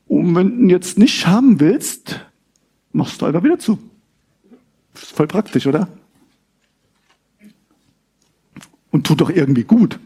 [0.09, 2.27] Und wenn du ihn jetzt nicht haben willst,
[2.91, 3.79] machst du einfach wieder zu.
[4.95, 5.87] Ist voll praktisch, oder?
[8.97, 10.01] Und tut doch irgendwie gut.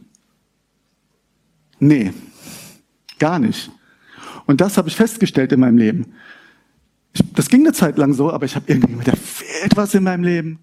[1.79, 2.13] Nee,
[3.21, 3.71] Gar nicht.
[4.47, 6.15] Und das habe ich festgestellt in meinem Leben.
[7.13, 9.95] Ich, das ging eine Zeit lang so, aber ich habe irgendwie gemerkt, da fehlt was
[9.95, 10.59] in meinem Leben.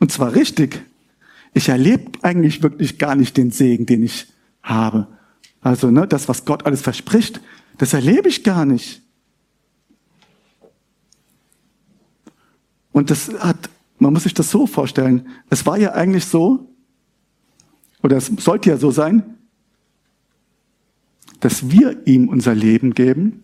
[0.00, 0.82] Und zwar richtig.
[1.52, 5.06] Ich erlebe eigentlich wirklich gar nicht den Segen, den ich habe.
[5.60, 7.40] Also ne, das, was Gott alles verspricht,
[7.76, 9.02] das erlebe ich gar nicht.
[12.92, 15.28] Und das hat, man muss sich das so vorstellen.
[15.50, 16.67] Es war ja eigentlich so,
[18.02, 19.38] oder es sollte ja so sein,
[21.40, 23.42] dass wir ihm unser Leben geben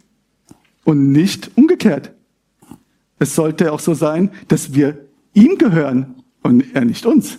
[0.85, 2.13] und nicht umgekehrt.
[3.19, 7.39] Es sollte auch so sein, dass wir ihm gehören und er nicht uns.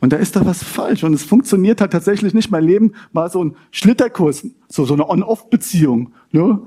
[0.00, 1.04] Und da ist da was falsch.
[1.04, 2.50] Und es funktioniert halt tatsächlich nicht.
[2.50, 6.12] Mein Leben war so ein Schlitterkurs, so, so eine On-Off-Beziehung.
[6.32, 6.60] Ne?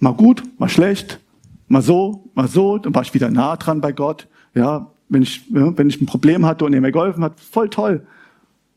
[0.00, 1.20] Mal gut, mal schlecht,
[1.68, 2.78] mal so, mal so.
[2.78, 4.28] Dann war ich wieder nah dran bei Gott.
[4.54, 7.68] Ja, wenn ich, ja, wenn ich ein Problem hatte und er mir geholfen hat, voll
[7.68, 8.06] toll.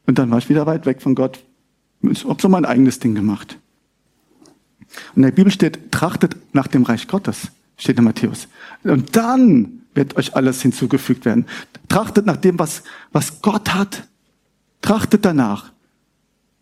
[0.05, 1.39] Und dann war ich wieder weit weg von Gott.
[2.01, 3.57] Ich habe so mein eigenes Ding gemacht.
[5.15, 8.47] Und in der Bibel steht, trachtet nach dem Reich Gottes, steht in Matthäus.
[8.83, 11.45] Und dann wird euch alles hinzugefügt werden.
[11.87, 14.07] Trachtet nach dem, was, was Gott hat.
[14.81, 15.71] Trachtet danach.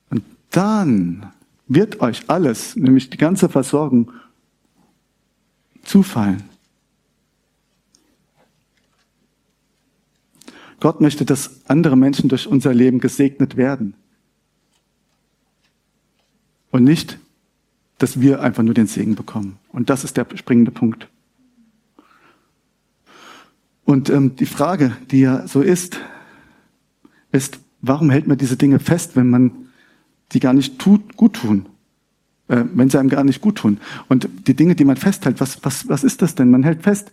[0.10, 1.32] Und dann
[1.68, 4.12] wird euch alles, nämlich die ganze Versorgung,
[5.84, 6.44] zufallen.
[10.84, 13.94] Gott möchte, dass andere Menschen durch unser Leben gesegnet werden.
[16.72, 17.20] Und nicht,
[18.00, 19.60] dass wir einfach nur den Segen bekommen.
[19.70, 21.08] Und das ist der springende Punkt.
[23.86, 26.02] Und ähm, die Frage, die ja so ist,
[27.32, 29.52] ist, warum hält man diese Dinge fest, wenn man
[30.34, 31.66] die gar nicht tut, gut tun?
[32.50, 33.80] Äh, wenn sie einem gar nicht gut tun.
[34.10, 36.52] Und die Dinge, die man festhält, was, was, was ist das denn?
[36.52, 37.10] Man hält fest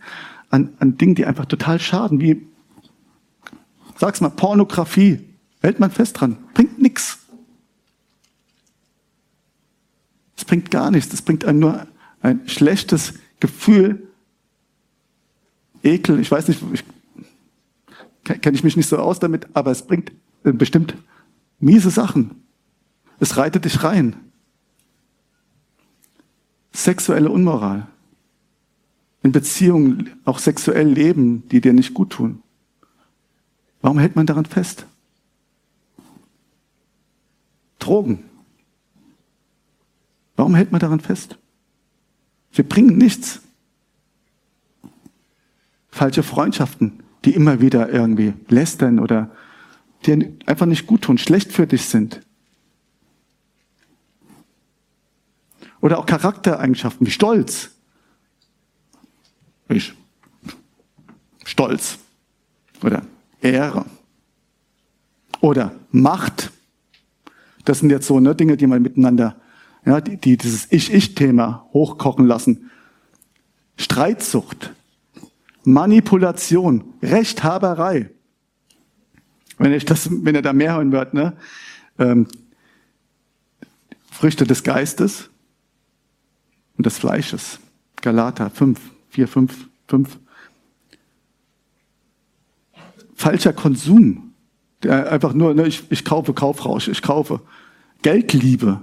[0.49, 2.50] an, an Dingen, die einfach total schaden, wie,
[4.01, 5.19] sag's mal, Pornografie.
[5.61, 6.37] Hält man fest dran.
[6.55, 7.19] Bringt nichts.
[10.35, 11.13] Es bringt gar nichts.
[11.13, 11.87] Es bringt einem nur
[12.21, 14.07] ein schlechtes Gefühl,
[15.83, 16.19] Ekel.
[16.19, 16.83] Ich weiß nicht, ich,
[18.23, 20.11] kenne ich mich nicht so aus damit, aber es bringt
[20.43, 20.95] äh, bestimmt
[21.59, 22.43] miese Sachen.
[23.19, 24.15] Es reitet dich rein.
[26.73, 27.87] Sexuelle Unmoral.
[29.21, 32.41] In Beziehungen auch sexuell leben, die dir nicht gut tun.
[33.81, 34.85] Warum hält man daran fest?
[37.79, 38.23] Drogen.
[40.35, 41.37] Warum hält man daran fest?
[42.51, 43.41] Sie bringen nichts.
[45.89, 49.31] Falsche Freundschaften, die immer wieder irgendwie lästern oder
[50.05, 52.21] dir einfach nicht gut tun, schlecht für dich sind.
[55.81, 57.71] Oder auch Charaktereigenschaften wie Stolz.
[59.69, 59.93] Ich.
[61.43, 61.97] Stolz.
[62.83, 63.03] Oder
[63.41, 63.85] Ehre.
[65.41, 66.51] Oder Macht.
[67.65, 69.35] Das sind jetzt so ne, Dinge, die man miteinander,
[69.85, 72.71] ja, die, die dieses Ich-Ich-Thema hochkochen lassen.
[73.77, 74.73] Streitsucht,
[75.63, 78.09] Manipulation, Rechthaberei.
[79.57, 81.33] Wenn ich das, wenn ihr da mehr hören wollt, ne?
[81.99, 82.27] Ähm,
[84.09, 85.29] Früchte des Geistes
[86.77, 87.59] und des Fleisches.
[88.01, 90.19] Galater 5, 4, 5, 5.
[93.21, 94.33] Falscher Konsum.
[94.83, 97.39] Der einfach nur, ne, ich, ich kaufe Kaufrausch, ich kaufe.
[98.01, 98.81] Geldliebe.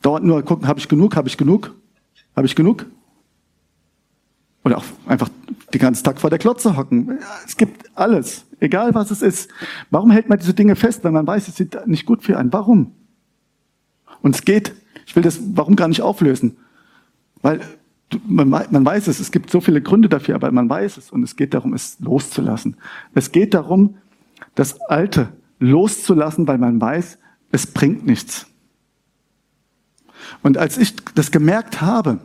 [0.00, 1.74] Dort nur gucken, habe ich genug, habe ich genug,
[2.36, 2.86] habe ich genug?
[4.64, 5.28] Oder auch einfach
[5.74, 7.18] den ganzen Tag vor der Klotze hocken.
[7.44, 9.50] Es gibt alles, egal was es ist.
[9.90, 12.52] Warum hält man diese Dinge fest, wenn man weiß, sie sind nicht gut für einen?
[12.52, 12.92] Warum?
[14.22, 14.72] Und es geht,
[15.04, 16.58] ich will das warum gar nicht auflösen,
[17.42, 17.60] weil
[18.26, 21.22] man, man weiß es, es gibt so viele Gründe dafür, aber man weiß es und
[21.22, 22.76] es geht darum, es loszulassen.
[23.14, 23.96] Es geht darum,
[24.54, 27.18] das Alte loszulassen, weil man weiß,
[27.52, 28.46] es bringt nichts.
[30.42, 32.20] Und als ich das gemerkt habe,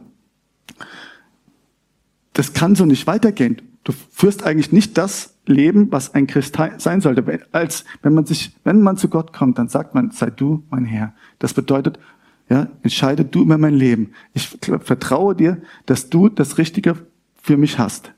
[2.34, 3.62] das kann so nicht weitergehen.
[3.84, 7.48] Du führst eigentlich nicht das Leben, was ein Christ sein sollte.
[7.52, 10.86] Als, wenn man sich, wenn man zu Gott kommt, dann sagt man, sei du mein
[10.86, 11.14] Herr.
[11.40, 12.00] Das bedeutet,
[12.50, 14.14] ja, entscheide du über mein Leben.
[14.34, 18.14] Ich vertraue dir, dass du das Richtige für mich hast.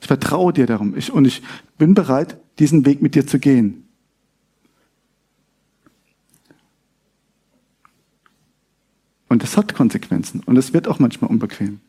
[0.00, 0.96] Ich vertraue dir darum.
[0.96, 1.42] Ich, und ich
[1.78, 3.84] bin bereit, diesen Weg mit dir zu gehen.
[9.28, 10.40] Und es hat Konsequenzen.
[10.46, 11.80] Und es wird auch manchmal unbequem.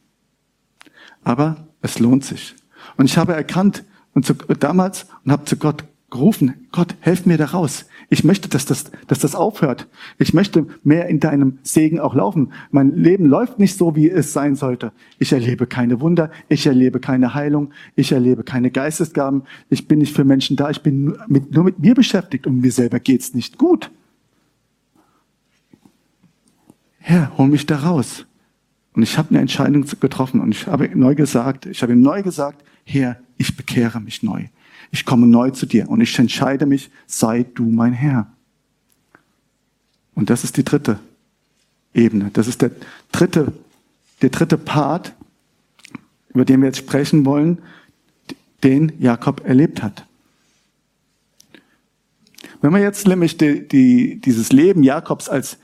[1.23, 2.55] Aber es lohnt sich.
[2.97, 5.83] Und ich habe erkannt und zu, damals und habe zu Gott
[6.15, 7.85] gerufen, Gott, helf mir da raus.
[8.09, 9.87] Ich möchte, dass das, dass das aufhört.
[10.17, 12.53] Ich möchte mehr in deinem Segen auch laufen.
[12.71, 14.91] Mein Leben läuft nicht so, wie es sein sollte.
[15.19, 16.31] Ich erlebe keine Wunder.
[16.47, 17.71] Ich erlebe keine Heilung.
[17.95, 19.43] Ich erlebe keine Geistesgaben.
[19.69, 20.69] Ich bin nicht für Menschen da.
[20.69, 23.91] Ich bin nur mit, nur mit mir beschäftigt und mir selber geht's nicht gut.
[26.99, 28.25] Herr, hol mich da raus.
[28.93, 32.23] Und ich habe eine Entscheidung getroffen und ich habe neu gesagt, ich habe ihm neu
[32.23, 34.45] gesagt, Herr, ich bekehre mich neu.
[34.95, 38.31] Ich komme neu zu dir und ich entscheide mich, sei du mein Herr.
[40.13, 40.99] Und das ist die dritte
[41.93, 42.29] Ebene.
[42.31, 42.71] Das ist der
[43.11, 43.51] dritte,
[44.21, 45.13] der dritte Part,
[46.29, 47.57] über den wir jetzt sprechen wollen,
[48.63, 50.05] den Jakob erlebt hat.
[52.61, 55.57] Wenn man jetzt nämlich die, die, dieses Leben Jakobs als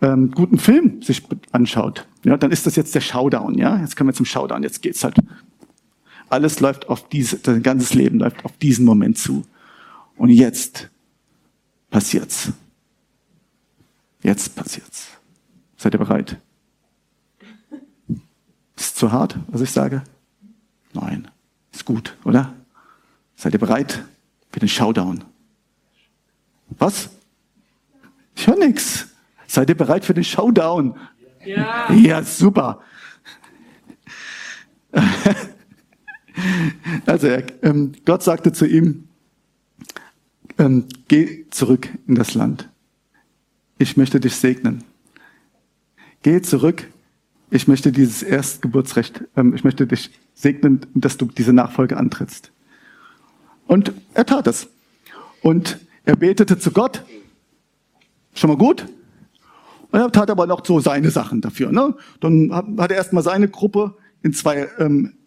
[0.00, 3.58] ähm, guten Film sich anschaut, ja, dann ist das jetzt der Showdown.
[3.58, 4.62] Ja, jetzt kommen wir zum Showdown.
[4.62, 5.16] Jetzt geht's halt.
[6.30, 9.44] Alles läuft auf diese, dein ganzes Leben läuft auf diesen Moment zu.
[10.16, 10.90] Und jetzt
[11.90, 12.52] passiert's.
[14.22, 15.08] Jetzt passiert's.
[15.76, 16.36] Seid ihr bereit?
[18.76, 20.02] Ist zu hart, was ich sage?
[20.92, 21.28] Nein.
[21.72, 22.54] Ist gut, oder?
[23.36, 24.04] Seid ihr bereit
[24.50, 25.24] für den Showdown?
[26.70, 27.10] Was?
[28.34, 29.08] Ich höre nichts.
[29.46, 30.98] Seid ihr bereit für den Showdown?
[31.44, 31.92] Ja.
[31.92, 32.80] Ja, super.
[37.06, 37.28] Also
[37.62, 39.08] ähm, Gott sagte zu ihm,
[40.58, 42.68] ähm, geh zurück in das Land.
[43.78, 44.84] Ich möchte dich segnen.
[46.22, 46.88] Geh zurück.
[47.50, 52.52] Ich möchte dieses Erstgeburtsrecht, ähm, ich möchte dich segnen, dass du diese Nachfolge antrittst.
[53.66, 54.68] Und er tat es.
[55.42, 57.04] Und er betete zu Gott.
[58.34, 58.86] Schon mal gut?
[59.90, 61.72] Und er tat aber noch so seine Sachen dafür.
[61.72, 61.94] Ne?
[62.20, 65.17] Dann hat er erstmal seine Gruppe in zwei ähm, äh,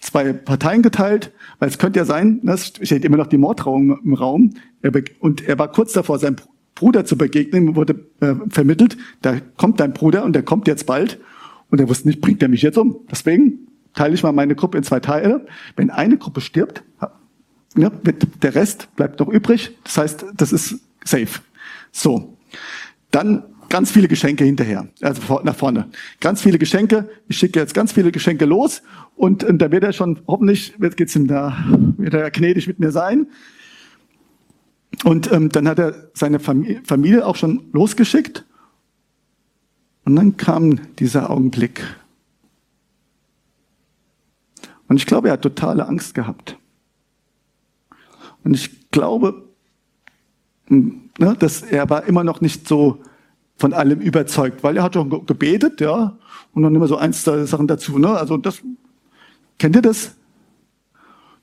[0.00, 3.98] zwei Parteien geteilt, weil es könnte ja sein, ne, es steht immer noch die Morddrohung
[4.04, 4.54] im Raum,
[5.20, 6.36] und er war kurz davor, seinem
[6.74, 11.18] Bruder zu begegnen, wurde äh, vermittelt, da kommt dein Bruder und der kommt jetzt bald,
[11.70, 13.00] und er wusste nicht, bringt er mich jetzt um.
[13.10, 15.46] Deswegen teile ich mal meine Gruppe in zwei Teile.
[15.76, 16.82] Wenn eine Gruppe stirbt,
[17.76, 17.90] ja,
[18.42, 19.76] der Rest bleibt noch übrig.
[19.84, 21.40] Das heißt, das ist safe.
[21.92, 22.36] So,
[23.10, 25.88] dann ganz viele Geschenke hinterher, also nach vorne.
[26.20, 27.08] Ganz viele Geschenke.
[27.28, 28.82] Ich schicke jetzt ganz viele Geschenke los
[29.16, 31.56] und, und da wird er schon, hoffentlich wird, geht's ihm da,
[31.96, 33.26] wird er gnädig mit mir sein.
[35.04, 38.44] Und ähm, dann hat er seine Familie, auch schon losgeschickt.
[40.04, 41.82] Und dann kam dieser Augenblick.
[44.88, 46.56] Und ich glaube, er hat totale Angst gehabt.
[48.42, 49.48] Und ich glaube,
[50.66, 53.02] hm, ne, dass er war immer noch nicht so
[53.58, 56.16] von allem überzeugt, weil er hat schon gebetet, ja,
[56.54, 58.62] und dann immer so eins Sachen dazu, ne, also das,
[59.58, 60.14] kennt ihr das?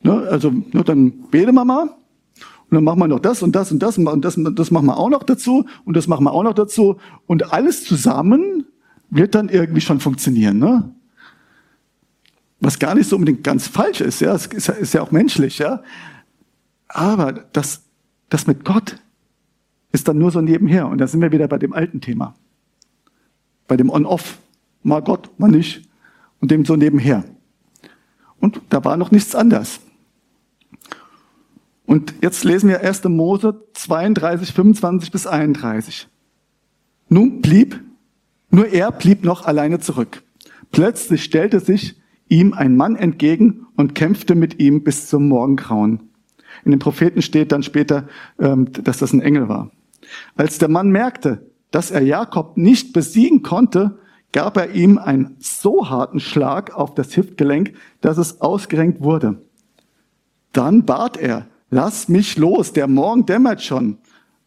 [0.01, 3.71] Ne, also, ne, dann bete wir mal, und dann machen wir noch das und das
[3.71, 6.43] und das und das, das machen wir auch noch dazu und das machen wir auch
[6.43, 6.97] noch dazu
[7.27, 8.65] und alles zusammen
[9.09, 10.89] wird dann irgendwie schon funktionieren, ne?
[12.61, 15.59] Was gar nicht so unbedingt ganz falsch ist, ja, es ist, ist ja auch menschlich,
[15.59, 15.83] ja.
[16.87, 17.83] Aber das,
[18.29, 18.97] das mit Gott
[19.95, 20.87] ist dann nur so nebenher.
[20.87, 22.35] Und da sind wir wieder bei dem alten Thema.
[23.67, 24.37] Bei dem On-Off.
[24.83, 25.89] Mal Gott, mal nicht.
[26.41, 27.23] Und dem so nebenher.
[28.39, 29.79] Und da war noch nichts anders.
[31.85, 33.05] Und jetzt lesen wir 1.
[33.05, 36.09] Mose 32, 25 bis 31.
[37.07, 37.79] Nun blieb,
[38.49, 40.23] nur er blieb noch alleine zurück.
[40.71, 41.95] Plötzlich stellte sich
[42.27, 46.09] ihm ein Mann entgegen und kämpfte mit ihm bis zum Morgengrauen.
[46.65, 49.71] In den Propheten steht dann später, ähm, dass das ein Engel war.
[50.35, 53.99] Als der Mann merkte, dass er Jakob nicht besiegen konnte,
[54.31, 59.41] gab er ihm einen so harten Schlag auf das Hüftgelenk, dass es ausgerenkt wurde.
[60.51, 63.97] Dann bat er, lass mich los, der Morgen dämmert schon.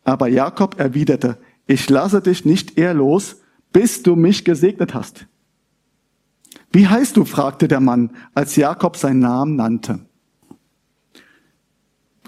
[0.04, 5.26] Aber Jakob erwiderte, ich lasse dich nicht eher los, bis du mich gesegnet hast.
[6.72, 7.24] Wie heißt du?
[7.24, 10.00] fragte der Mann, als Jakob seinen Namen nannte.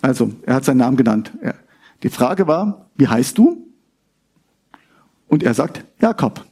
[0.02, 1.33] Also, er hat seinen Namen genannt.
[2.02, 3.66] Die Frage war, wie heißt du?
[5.28, 6.44] Und er sagt, Jakob.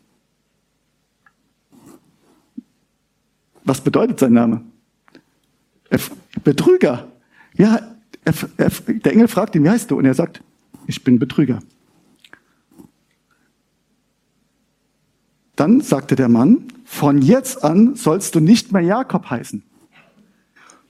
[3.65, 4.63] Was bedeutet sein Name?
[6.45, 7.09] Betrüger.
[7.55, 7.81] Ja,
[8.25, 9.99] er, er, der Engel fragt ihn, wie heißt du?
[9.99, 10.43] Und er sagt,
[10.87, 11.61] ich bin Betrüger.
[15.57, 19.63] Dann sagte der Mann, von jetzt an sollst du nicht mehr Jakob heißen.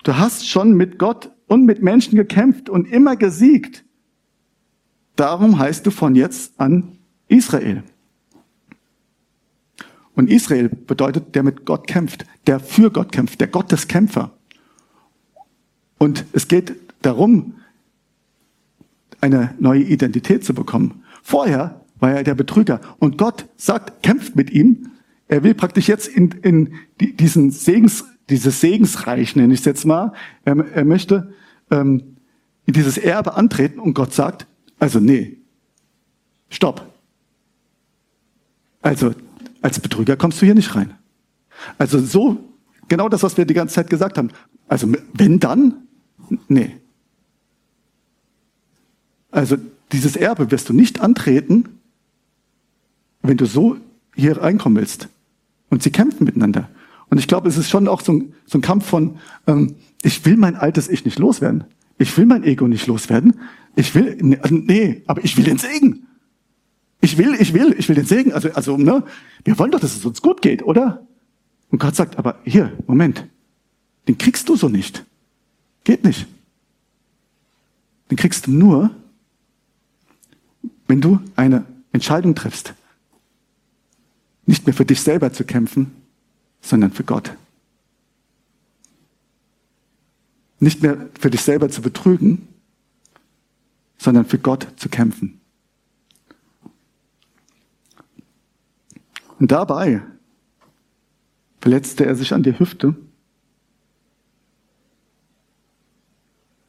[0.05, 3.85] Du hast schon mit Gott und mit Menschen gekämpft und immer gesiegt.
[5.19, 7.83] Darum heißt du von jetzt an Israel.
[10.15, 14.31] Und Israel bedeutet, der mit Gott kämpft, der für Gott kämpft, der Gotteskämpfer.
[15.99, 17.55] Und es geht darum,
[19.21, 21.03] eine neue Identität zu bekommen.
[21.25, 22.81] Vorher war er der Betrüger.
[23.01, 24.93] Und Gott sagt, kämpft mit ihm.
[25.27, 30.13] Er will praktisch jetzt in, in diesen Segens, dieses Segensreich, nenne ich es jetzt mal.
[30.45, 31.35] Er, er möchte
[31.73, 32.19] ähm,
[32.67, 34.47] in dieses Erbe antreten und Gott sagt,
[34.79, 35.37] also nee,
[36.51, 36.87] stopp.
[38.83, 39.15] Also
[39.61, 40.95] als Betrüger kommst du hier nicht rein.
[41.79, 42.39] Also so,
[42.89, 44.31] genau das, was wir die ganze Zeit gesagt haben.
[44.69, 45.89] Also wenn dann,
[46.49, 46.77] nee.
[49.31, 49.57] Also
[49.93, 51.81] dieses Erbe wirst du nicht antreten,
[53.23, 53.77] wenn du so
[54.15, 55.09] hier reinkommen willst.
[55.71, 56.69] Und sie kämpfen miteinander.
[57.11, 60.25] Und ich glaube, es ist schon auch so ein, so ein Kampf von, ähm, ich
[60.25, 61.65] will mein altes Ich nicht loswerden.
[61.99, 63.41] Ich will mein Ego nicht loswerden.
[63.75, 66.07] Ich will, nee, also, nee, aber ich will den Segen.
[67.01, 68.33] Ich will, ich will, ich will den Segen.
[68.33, 69.05] Also, also, ne,
[69.45, 71.07] wir wollen doch, dass es uns gut geht, oder?
[71.71, 73.27] Und Gott sagt, aber hier, Moment,
[74.07, 75.05] den kriegst du so nicht.
[75.85, 76.27] Geht nicht.
[78.11, 78.91] Den kriegst du nur,
[80.87, 82.75] wenn du eine Entscheidung triffst.
[84.47, 85.93] Nicht mehr für dich selber zu kämpfen,
[86.63, 87.33] sondern für Gott.
[90.61, 92.49] Nicht mehr für dich selber zu betrügen,
[93.97, 95.41] sondern für Gott zu kämpfen.
[99.39, 100.03] Und dabei
[101.61, 102.95] verletzte er sich an die Hüfte.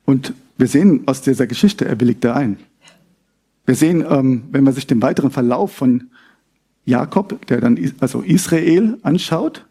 [0.05, 2.57] Und wir sehen aus dieser Geschichte, er willigte ein.
[3.65, 6.09] Wir sehen, ähm, wenn man sich den weiteren Verlauf von
[6.85, 9.67] Jakob, der dann also Israel anschaut,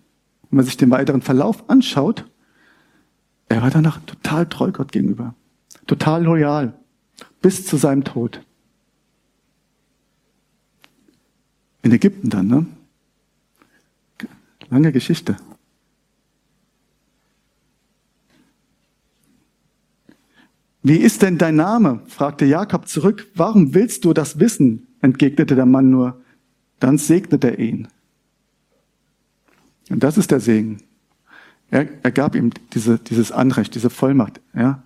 [0.50, 2.24] wenn man sich den weiteren Verlauf anschaut,
[3.48, 5.34] er war danach total treu Gott gegenüber,
[5.86, 6.74] total loyal,
[7.40, 8.44] bis zu seinem Tod.
[11.82, 12.66] In Ägypten dann, ne?
[14.68, 15.36] Lange Geschichte.
[20.82, 22.02] Wie ist denn dein Name?
[22.06, 23.28] fragte Jakob zurück.
[23.34, 24.86] Warum willst du das wissen?
[25.00, 26.22] entgegnete der Mann nur.
[26.80, 27.88] Dann segnete er ihn.
[29.90, 30.82] Und das ist der Segen.
[31.70, 34.82] Er, er gab ihm diese, dieses Anrecht, diese Vollmacht, ja,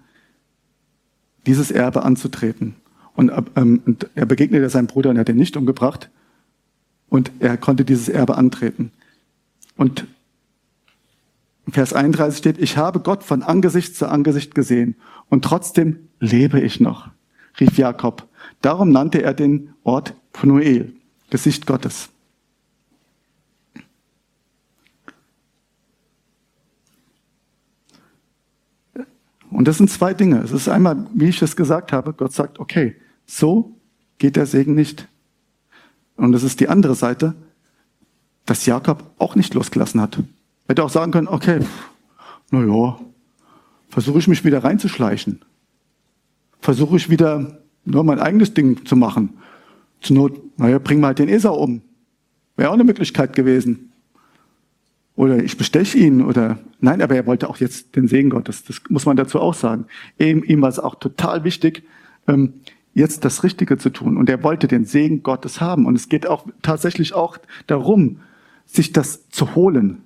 [1.46, 2.74] dieses Erbe anzutreten.
[3.14, 6.10] Und, ähm, und er begegnete seinem Bruder und er hat ihn nicht umgebracht.
[7.08, 8.90] Und er konnte dieses Erbe antreten.
[9.76, 10.06] Und
[11.70, 14.96] Vers 31 steht, ich habe Gott von Angesicht zu Angesicht gesehen
[15.28, 17.10] und trotzdem lebe ich noch,
[17.60, 18.28] rief Jakob.
[18.62, 20.94] Darum nannte er den Ort Pnuel,
[21.30, 22.11] Gesicht Gottes.
[29.52, 30.38] Und das sind zwei Dinge.
[30.38, 32.96] Es ist einmal, wie ich es gesagt habe, Gott sagt, okay,
[33.26, 33.76] so
[34.18, 35.08] geht der Segen nicht.
[36.16, 37.34] Und das ist die andere Seite,
[38.46, 40.18] dass Jakob auch nicht losgelassen hat.
[40.68, 41.60] Hätte auch sagen können, okay,
[42.50, 42.98] na ja,
[43.88, 45.40] versuche ich mich wieder reinzuschleichen.
[46.60, 49.34] Versuche ich wieder nur mein eigenes Ding zu machen.
[50.00, 51.82] Zur Not, naja, bring mal den Esau um.
[52.56, 53.91] Wäre auch eine Möglichkeit gewesen.
[55.22, 58.64] Oder ich besteche ihn oder nein, aber er wollte auch jetzt den Segen Gottes.
[58.64, 59.84] Das muss man dazu auch sagen.
[60.18, 61.84] Ihm, ihm war es auch total wichtig,
[62.26, 62.54] ähm,
[62.92, 64.16] jetzt das Richtige zu tun.
[64.16, 65.86] Und er wollte den Segen Gottes haben.
[65.86, 68.18] Und es geht auch tatsächlich auch darum,
[68.66, 69.98] sich das zu holen.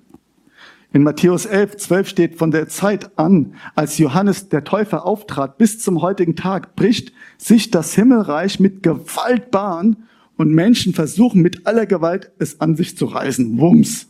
[0.93, 5.79] In Matthäus 11, 12 steht, von der Zeit an, als Johannes der Täufer auftrat, bis
[5.79, 9.95] zum heutigen Tag, bricht sich das Himmelreich mit Gewalt Bahn
[10.35, 13.57] und Menschen versuchen mit aller Gewalt es an sich zu reißen.
[13.57, 14.06] Wumms.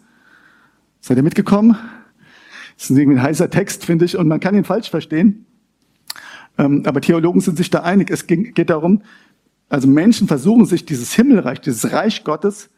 [1.02, 1.78] Seid ihr mitgekommen?
[2.78, 5.46] Das ist irgendwie ein heißer Text, finde ich, und man kann ihn falsch verstehen.
[6.58, 8.10] Ähm, aber Theologen sind sich da einig.
[8.10, 9.02] Es geht darum,
[9.70, 12.70] also Menschen versuchen sich dieses Himmelreich, dieses Reich Gottes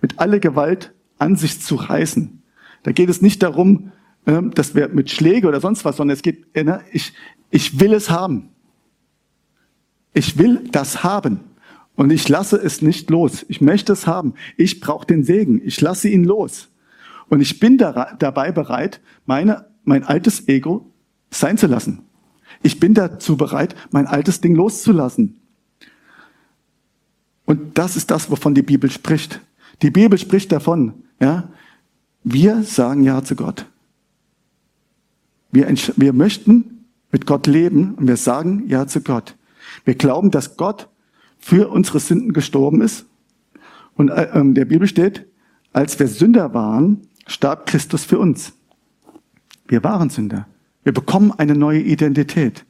[0.00, 2.42] mit aller Gewalt an sich zu reißen.
[2.82, 3.92] Da geht es nicht darum,
[4.26, 7.12] ähm, dass wir mit Schläge oder sonst was, sondern es geht, äh, ne, ich,
[7.50, 8.50] ich will es haben.
[10.12, 11.40] Ich will das haben.
[11.94, 13.44] Und ich lasse es nicht los.
[13.48, 14.34] Ich möchte es haben.
[14.56, 15.60] Ich brauche den Segen.
[15.64, 16.68] Ich lasse ihn los.
[17.28, 20.92] Und ich bin da, dabei bereit, meine, mein altes Ego
[21.30, 22.02] sein zu lassen.
[22.62, 25.40] Ich bin dazu bereit, mein altes Ding loszulassen.
[27.44, 29.40] Und das ist das, wovon die Bibel spricht.
[29.82, 31.48] Die Bibel spricht davon, ja,
[32.24, 33.66] wir sagen Ja zu Gott.
[35.52, 39.36] Wir, wir möchten mit Gott leben und wir sagen Ja zu Gott.
[39.84, 40.88] Wir glauben, dass Gott
[41.38, 43.06] für unsere Sünden gestorben ist.
[43.94, 45.26] Und äh, ähm, der Bibel steht,
[45.72, 48.52] als wir Sünder waren, starb Christus für uns.
[49.68, 50.46] Wir waren Sünder.
[50.84, 52.64] Wir bekommen eine neue Identität.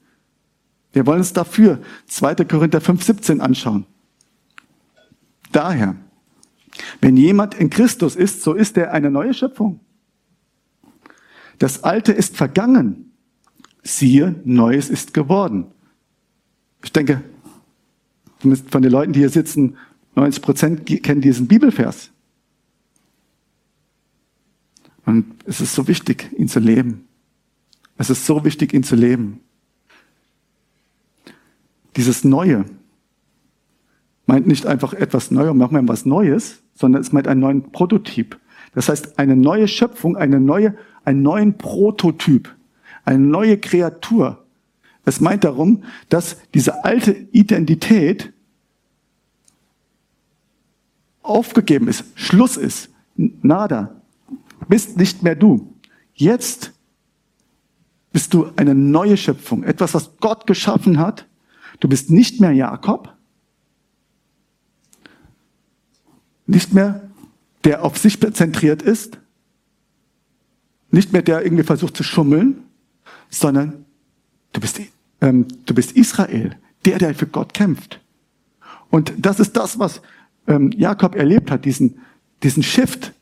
[0.93, 2.37] Wir wollen uns dafür 2.
[2.47, 3.85] Korinther 5, 17 anschauen.
[5.53, 5.97] Daher,
[7.01, 9.81] wenn jemand in Christus ist, so ist er eine neue Schöpfung.
[11.59, 13.13] Das Alte ist vergangen.
[13.83, 15.67] Siehe, Neues ist geworden.
[16.83, 17.23] Ich denke,
[18.39, 19.77] von den Leuten, die hier sitzen,
[20.15, 22.11] 90 Prozent kennen diesen Bibelvers.
[25.07, 27.07] Und es ist so wichtig, ihn zu leben.
[27.97, 29.41] Es ist so wichtig, ihn zu leben.
[31.97, 32.67] Dieses Neue
[34.27, 38.39] meint nicht einfach etwas Neues, machen wir was Neues, sondern es meint einen neuen Prototyp.
[38.75, 42.55] Das heißt, eine neue Schöpfung, eine neue, einen neuen Prototyp,
[43.05, 44.45] eine neue Kreatur.
[45.07, 48.33] Es meint darum, dass diese alte Identität
[51.23, 53.96] aufgegeben ist, Schluss ist, nada,
[54.69, 55.75] bist nicht mehr du.
[56.15, 56.73] Jetzt
[58.13, 61.27] bist du eine neue Schöpfung, etwas, was Gott geschaffen hat.
[61.81, 63.15] Du bist nicht mehr Jakob,
[66.47, 67.11] nicht mehr
[67.65, 69.19] der auf sich zentriert ist,
[70.91, 72.63] nicht mehr der irgendwie versucht zu schummeln,
[73.29, 73.85] sondern
[74.53, 74.81] du bist,
[75.21, 78.01] ähm, du bist Israel, der, der für Gott kämpft.
[78.89, 80.01] Und das ist das, was
[80.47, 81.99] ähm, Jakob erlebt hat, diesen,
[82.43, 83.13] diesen Shift,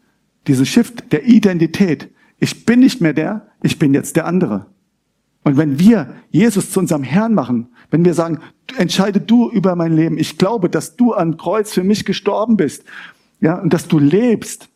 [0.47, 2.11] diesen Shift der Identität.
[2.39, 4.67] Ich bin nicht mehr der, ich bin jetzt der andere.
[5.45, 8.41] Und wenn wir Jesus zu unserem Herrn machen, wenn wir sagen,
[8.77, 12.85] entscheide du über mein Leben, ich glaube, dass du an Kreuz für mich gestorben bist
[13.41, 14.71] ja, und dass du lebst.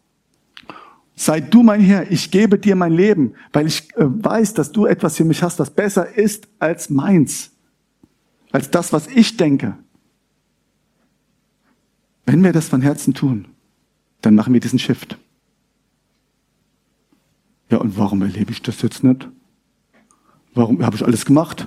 [1.17, 4.87] Sei du mein Herr, ich gebe dir mein Leben, weil ich äh, weiß, dass du
[4.87, 7.51] etwas für mich hast, was besser ist als meins,
[8.53, 9.77] als das, was ich denke.
[12.27, 13.49] Wenn wir das von Herzen tun,
[14.21, 15.19] dann machen wir diesen Shift.
[17.71, 19.29] Ja, und warum erlebe ich das jetzt nicht?
[20.55, 21.67] Warum habe ich alles gemacht?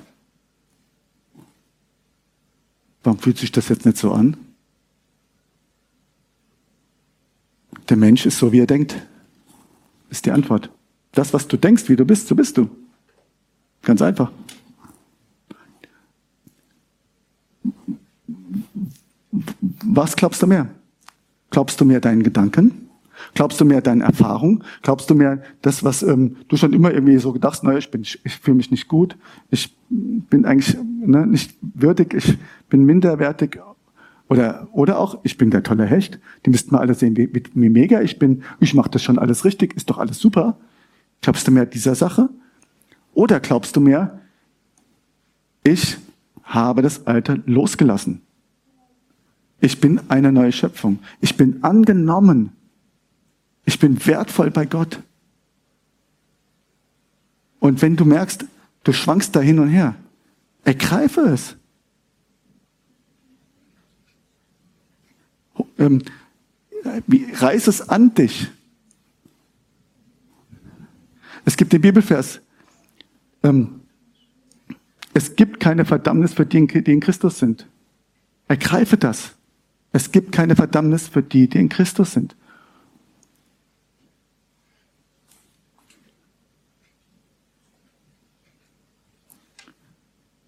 [3.04, 4.38] Warum fühlt sich das jetzt nicht so an?
[7.89, 8.95] Der Mensch ist so, wie er denkt,
[10.10, 10.70] ist die Antwort.
[11.12, 12.70] Das, was du denkst, wie du bist, so bist du.
[13.82, 14.32] Ganz einfach.
[19.84, 20.70] Was glaubst du mehr?
[21.49, 22.91] Glaubst du mehr deinen Gedanken
[23.34, 24.64] Glaubst du mehr deine Erfahrung?
[24.82, 27.90] Glaubst du mehr das, was ähm, du schon immer irgendwie so gedacht hast, naja, ich,
[27.92, 29.18] bin, ich, ich fühle mich nicht gut,
[29.50, 32.38] ich bin eigentlich ne, nicht würdig, ich
[32.70, 33.60] bin minderwertig
[34.28, 37.44] oder, oder auch, ich bin der tolle Hecht, die müssten mal alle sehen, wie, wie,
[37.54, 40.58] wie mega ich bin, ich mache das schon alles richtig, ist doch alles super.
[41.22, 42.30] Glaubst du mehr dieser Sache?
[43.14, 44.20] Oder glaubst du mehr,
[45.64, 45.98] ich
[46.44, 48.22] habe das Alte losgelassen?
[49.60, 51.00] Ich bin eine neue Schöpfung.
[51.22, 52.52] Ich bin angenommen.
[53.72, 55.01] Ich bin wertvoll bei Gott.
[57.61, 58.43] Und wenn du merkst,
[58.84, 59.95] du schwankst da hin und her,
[60.65, 61.55] ergreife es.
[65.78, 66.01] Ähm,
[66.84, 68.49] reiß es an dich.
[71.45, 72.41] Es gibt den Bibelvers.
[73.41, 73.80] Ähm,
[75.13, 77.67] es gibt keine Verdammnis für die, die in Christus sind.
[78.49, 79.34] Ergreife das.
[79.93, 82.36] Es gibt keine Verdammnis für die, die in Christus sind.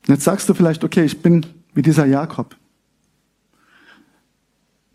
[0.07, 2.55] Jetzt sagst du vielleicht, okay, ich bin wie dieser Jakob.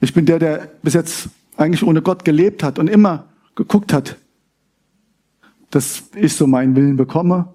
[0.00, 4.16] Ich bin der, der bis jetzt eigentlich ohne Gott gelebt hat und immer geguckt hat,
[5.70, 7.48] dass ich so meinen Willen bekomme.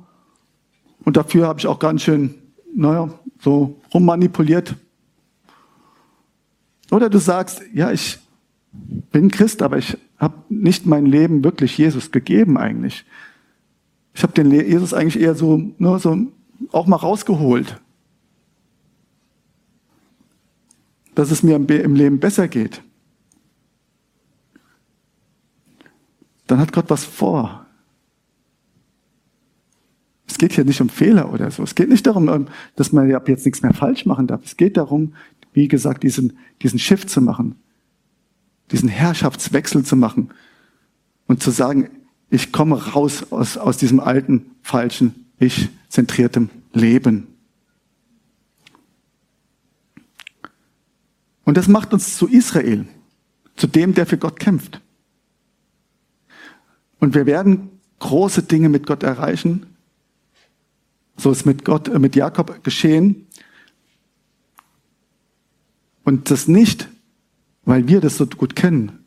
[1.06, 2.36] Und dafür habe ich auch ganz schön,
[2.76, 4.76] naja, so rummanipuliert.
[6.92, 8.20] Oder du sagst, ja, ich
[9.12, 13.06] bin Christ, aber ich habe nicht mein Leben wirklich Jesus gegeben eigentlich.
[14.14, 16.28] Ich habe den Jesus eigentlich eher so, nur so
[16.74, 17.80] auch mal rausgeholt.
[21.16, 22.82] Dass es mir im Leben besser geht.
[26.48, 27.66] Dann hat Gott was vor.
[30.28, 31.64] Es geht hier nicht um Fehler oder so.
[31.64, 34.44] Es geht nicht darum, ähm, dass man ab jetzt nichts mehr falsch machen darf.
[34.44, 35.14] Es geht darum,
[35.54, 37.56] wie gesagt, diesen, diesen Shift zu machen,
[38.72, 40.32] diesen Herrschaftswechsel zu machen
[41.28, 41.90] und zu sagen,
[42.32, 47.28] ich komme raus aus, aus diesem alten, falschen, ich-zentriertem Leben.
[51.46, 52.86] Und das macht uns zu Israel,
[53.56, 54.82] zu dem, der für Gott kämpft.
[57.00, 57.70] Und wir werden
[58.00, 59.66] große Dinge mit Gott erreichen,
[61.18, 63.28] so ist mit Gott, äh, mit Jakob geschehen.
[66.04, 66.90] Und das nicht,
[67.66, 69.06] weil wir das so gut kennen.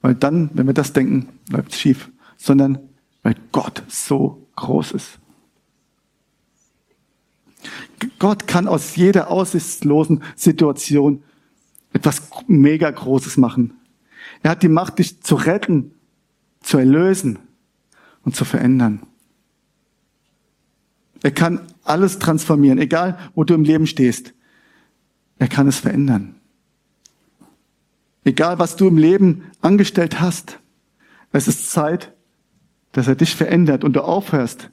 [0.00, 2.10] Weil dann, wenn wir das denken, läuft es schief.
[2.36, 2.78] Sondern
[3.22, 5.18] weil Gott so groß ist.
[8.18, 11.22] Gott kann aus jeder aussichtslosen Situation
[11.92, 13.74] etwas mega Großes machen.
[14.42, 15.92] Er hat die Macht, dich zu retten,
[16.60, 17.38] zu erlösen
[18.22, 19.02] und zu verändern.
[21.22, 24.34] Er kann alles transformieren, egal wo du im Leben stehst.
[25.38, 26.34] Er kann es verändern.
[28.24, 30.58] Egal was du im Leben angestellt hast,
[31.32, 32.12] es ist Zeit,
[32.92, 34.70] dass er dich verändert und du aufhörst,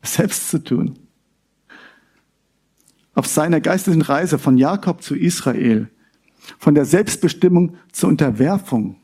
[0.00, 0.98] es selbst zu tun.
[3.18, 5.90] Auf seiner geistlichen Reise von Jakob zu Israel,
[6.56, 8.94] von der Selbstbestimmung zur Unterwerfung,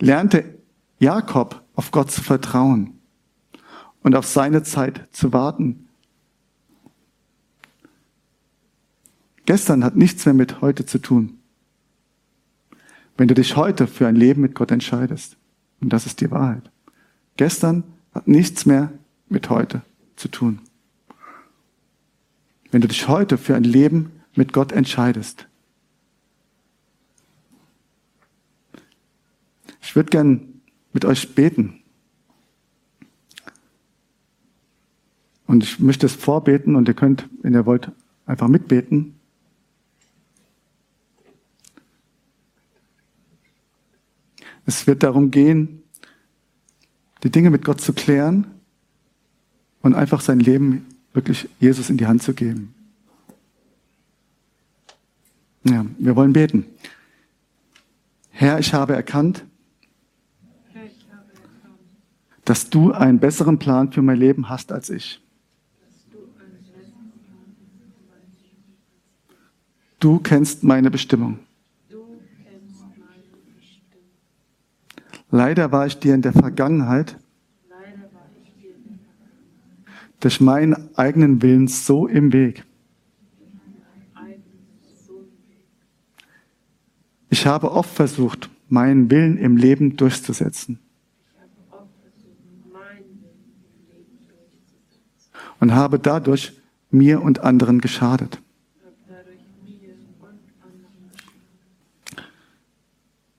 [0.00, 0.58] lernte
[0.98, 2.98] Jakob auf Gott zu vertrauen
[4.02, 5.86] und auf seine Zeit zu warten.
[9.44, 11.38] Gestern hat nichts mehr mit heute zu tun.
[13.16, 15.36] Wenn du dich heute für ein Leben mit Gott entscheidest,
[15.80, 16.72] und das ist die Wahrheit.
[17.36, 18.92] Gestern hat nichts mehr
[19.28, 19.82] mit heute
[20.16, 20.65] zu tun.
[22.76, 25.48] Wenn du dich heute für ein Leben mit Gott entscheidest.
[29.80, 30.60] Ich würde gern
[30.92, 31.82] mit euch beten.
[35.46, 37.90] Und ich möchte es vorbeten und ihr könnt, wenn ihr wollt,
[38.26, 39.18] einfach mitbeten.
[44.66, 45.82] Es wird darum gehen,
[47.22, 48.46] die Dinge mit Gott zu klären
[49.80, 52.74] und einfach sein Leben wirklich Jesus in die Hand zu geben.
[55.64, 56.66] Ja, wir wollen beten.
[58.30, 59.42] Herr, ich habe erkannt,
[62.44, 65.20] dass du einen besseren Plan für mein Leben hast als ich.
[69.98, 71.40] Du kennst meine Bestimmung.
[75.30, 77.16] Leider war ich dir in der Vergangenheit
[80.20, 82.64] durch meinen eigenen Willen so im Weg.
[87.28, 90.78] Ich habe oft versucht, meinen Willen im Leben durchzusetzen.
[95.58, 96.52] Und habe dadurch
[96.90, 98.40] mir und anderen geschadet.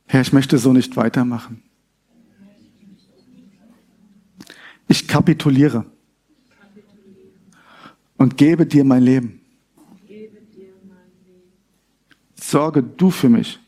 [0.08, 1.64] Herr, ich möchte so nicht weitermachen.
[4.88, 5.86] Ich kapituliere
[8.18, 9.42] und gebe dir mein Leben.
[12.36, 13.60] Sorge du für mich.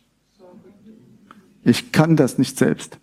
[1.64, 2.98] Ich kann das nicht selbst.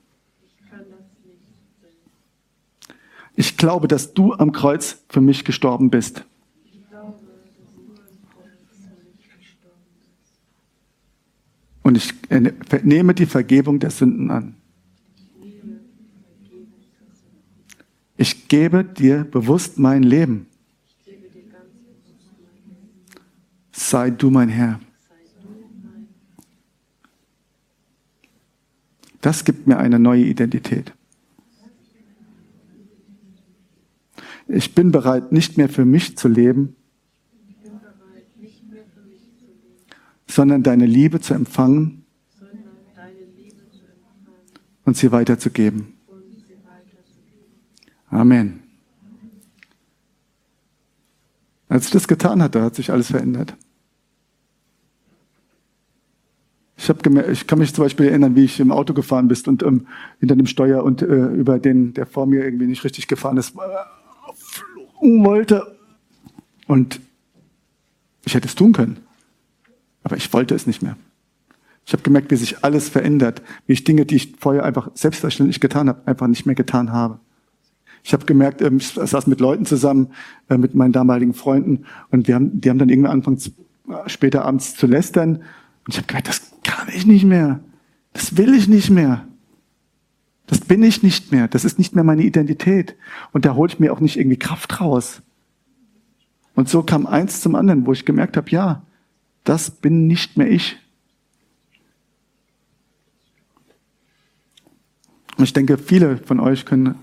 [3.34, 6.24] Ich glaube, dass du am Kreuz für mich gestorben bist.
[11.82, 12.14] Und ich
[12.82, 14.56] nehme die Vergebung der Sünden an.
[18.16, 20.46] Ich gebe dir bewusst mein Leben.
[23.78, 24.80] Sei du mein Herr.
[29.20, 30.94] Das gibt mir eine neue Identität.
[34.48, 36.74] Ich bin bereit, nicht mehr für mich zu leben,
[40.26, 42.06] sondern deine Liebe zu empfangen
[44.84, 45.92] und sie weiterzugeben.
[48.08, 48.62] Amen.
[51.68, 53.54] Als ich das getan hatte, hat sich alles verändert.
[56.78, 59.38] Ich, hab gemerkt, ich kann mich zum Beispiel erinnern, wie ich im Auto gefahren bin
[59.46, 59.86] und ähm,
[60.20, 63.54] hinter dem Steuer und äh, über den, der vor mir irgendwie nicht richtig gefahren ist,
[63.56, 65.76] äh, wollte.
[66.66, 67.00] Und
[68.24, 68.98] ich hätte es tun können.
[70.02, 70.96] Aber ich wollte es nicht mehr.
[71.86, 75.60] Ich habe gemerkt, wie sich alles verändert, wie ich Dinge, die ich vorher einfach selbstverständlich
[75.60, 77.20] getan habe, einfach nicht mehr getan habe.
[78.02, 80.08] Ich habe gemerkt, ähm, ich saß mit Leuten zusammen,
[80.48, 83.40] äh, mit meinen damaligen Freunden, und wir haben, die haben dann irgendwann angefangen,
[83.88, 85.36] äh, später abends zu lästern.
[85.36, 87.60] Und ich habe gemerkt, das kann ich nicht mehr.
[88.12, 89.26] Das will ich nicht mehr.
[90.46, 91.48] Das bin ich nicht mehr.
[91.48, 92.96] Das ist nicht mehr meine Identität.
[93.32, 95.22] Und da hole ich mir auch nicht irgendwie Kraft raus.
[96.54, 98.82] Und so kam eins zum anderen, wo ich gemerkt habe, ja,
[99.42, 100.76] das bin nicht mehr ich.
[105.38, 106.94] Und ich denke, viele von euch können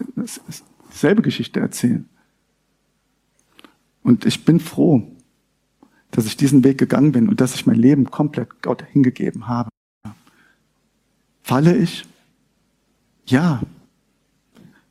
[0.92, 2.08] dieselbe Geschichte erzählen.
[4.04, 5.13] Und ich bin froh,
[6.14, 9.70] dass ich diesen Weg gegangen bin und dass ich mein Leben komplett Gott hingegeben habe.
[11.42, 12.06] Falle ich?
[13.26, 13.64] Ja.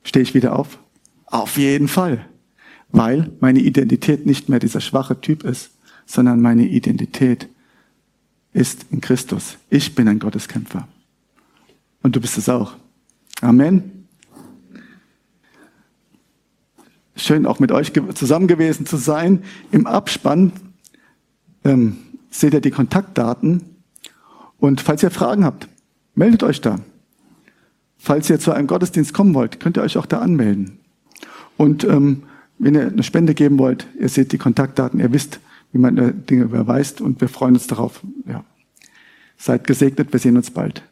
[0.02, 0.78] Stehe ich wieder auf?
[1.26, 2.26] Auf jeden Fall.
[2.90, 5.70] Weil meine Identität nicht mehr dieser schwache Typ ist,
[6.06, 7.48] sondern meine Identität
[8.52, 9.58] ist in Christus.
[9.70, 10.88] Ich bin ein Gotteskämpfer.
[12.02, 12.74] Und du bist es auch.
[13.40, 14.08] Amen.
[17.14, 19.44] Schön auch mit euch zusammen gewesen zu sein.
[19.70, 20.50] Im Abspann
[21.64, 21.96] ähm,
[22.30, 23.62] seht ihr die Kontaktdaten.
[24.58, 25.68] Und falls ihr Fragen habt,
[26.14, 26.78] meldet euch da.
[27.98, 30.78] Falls ihr zu einem Gottesdienst kommen wollt, könnt ihr euch auch da anmelden.
[31.56, 32.24] Und ähm,
[32.58, 35.40] wenn ihr eine Spende geben wollt, ihr seht die Kontaktdaten, ihr wisst,
[35.72, 38.00] wie man Dinge überweist und wir freuen uns darauf.
[38.26, 38.44] Ja.
[39.36, 40.82] Seid gesegnet, wir sehen uns bald.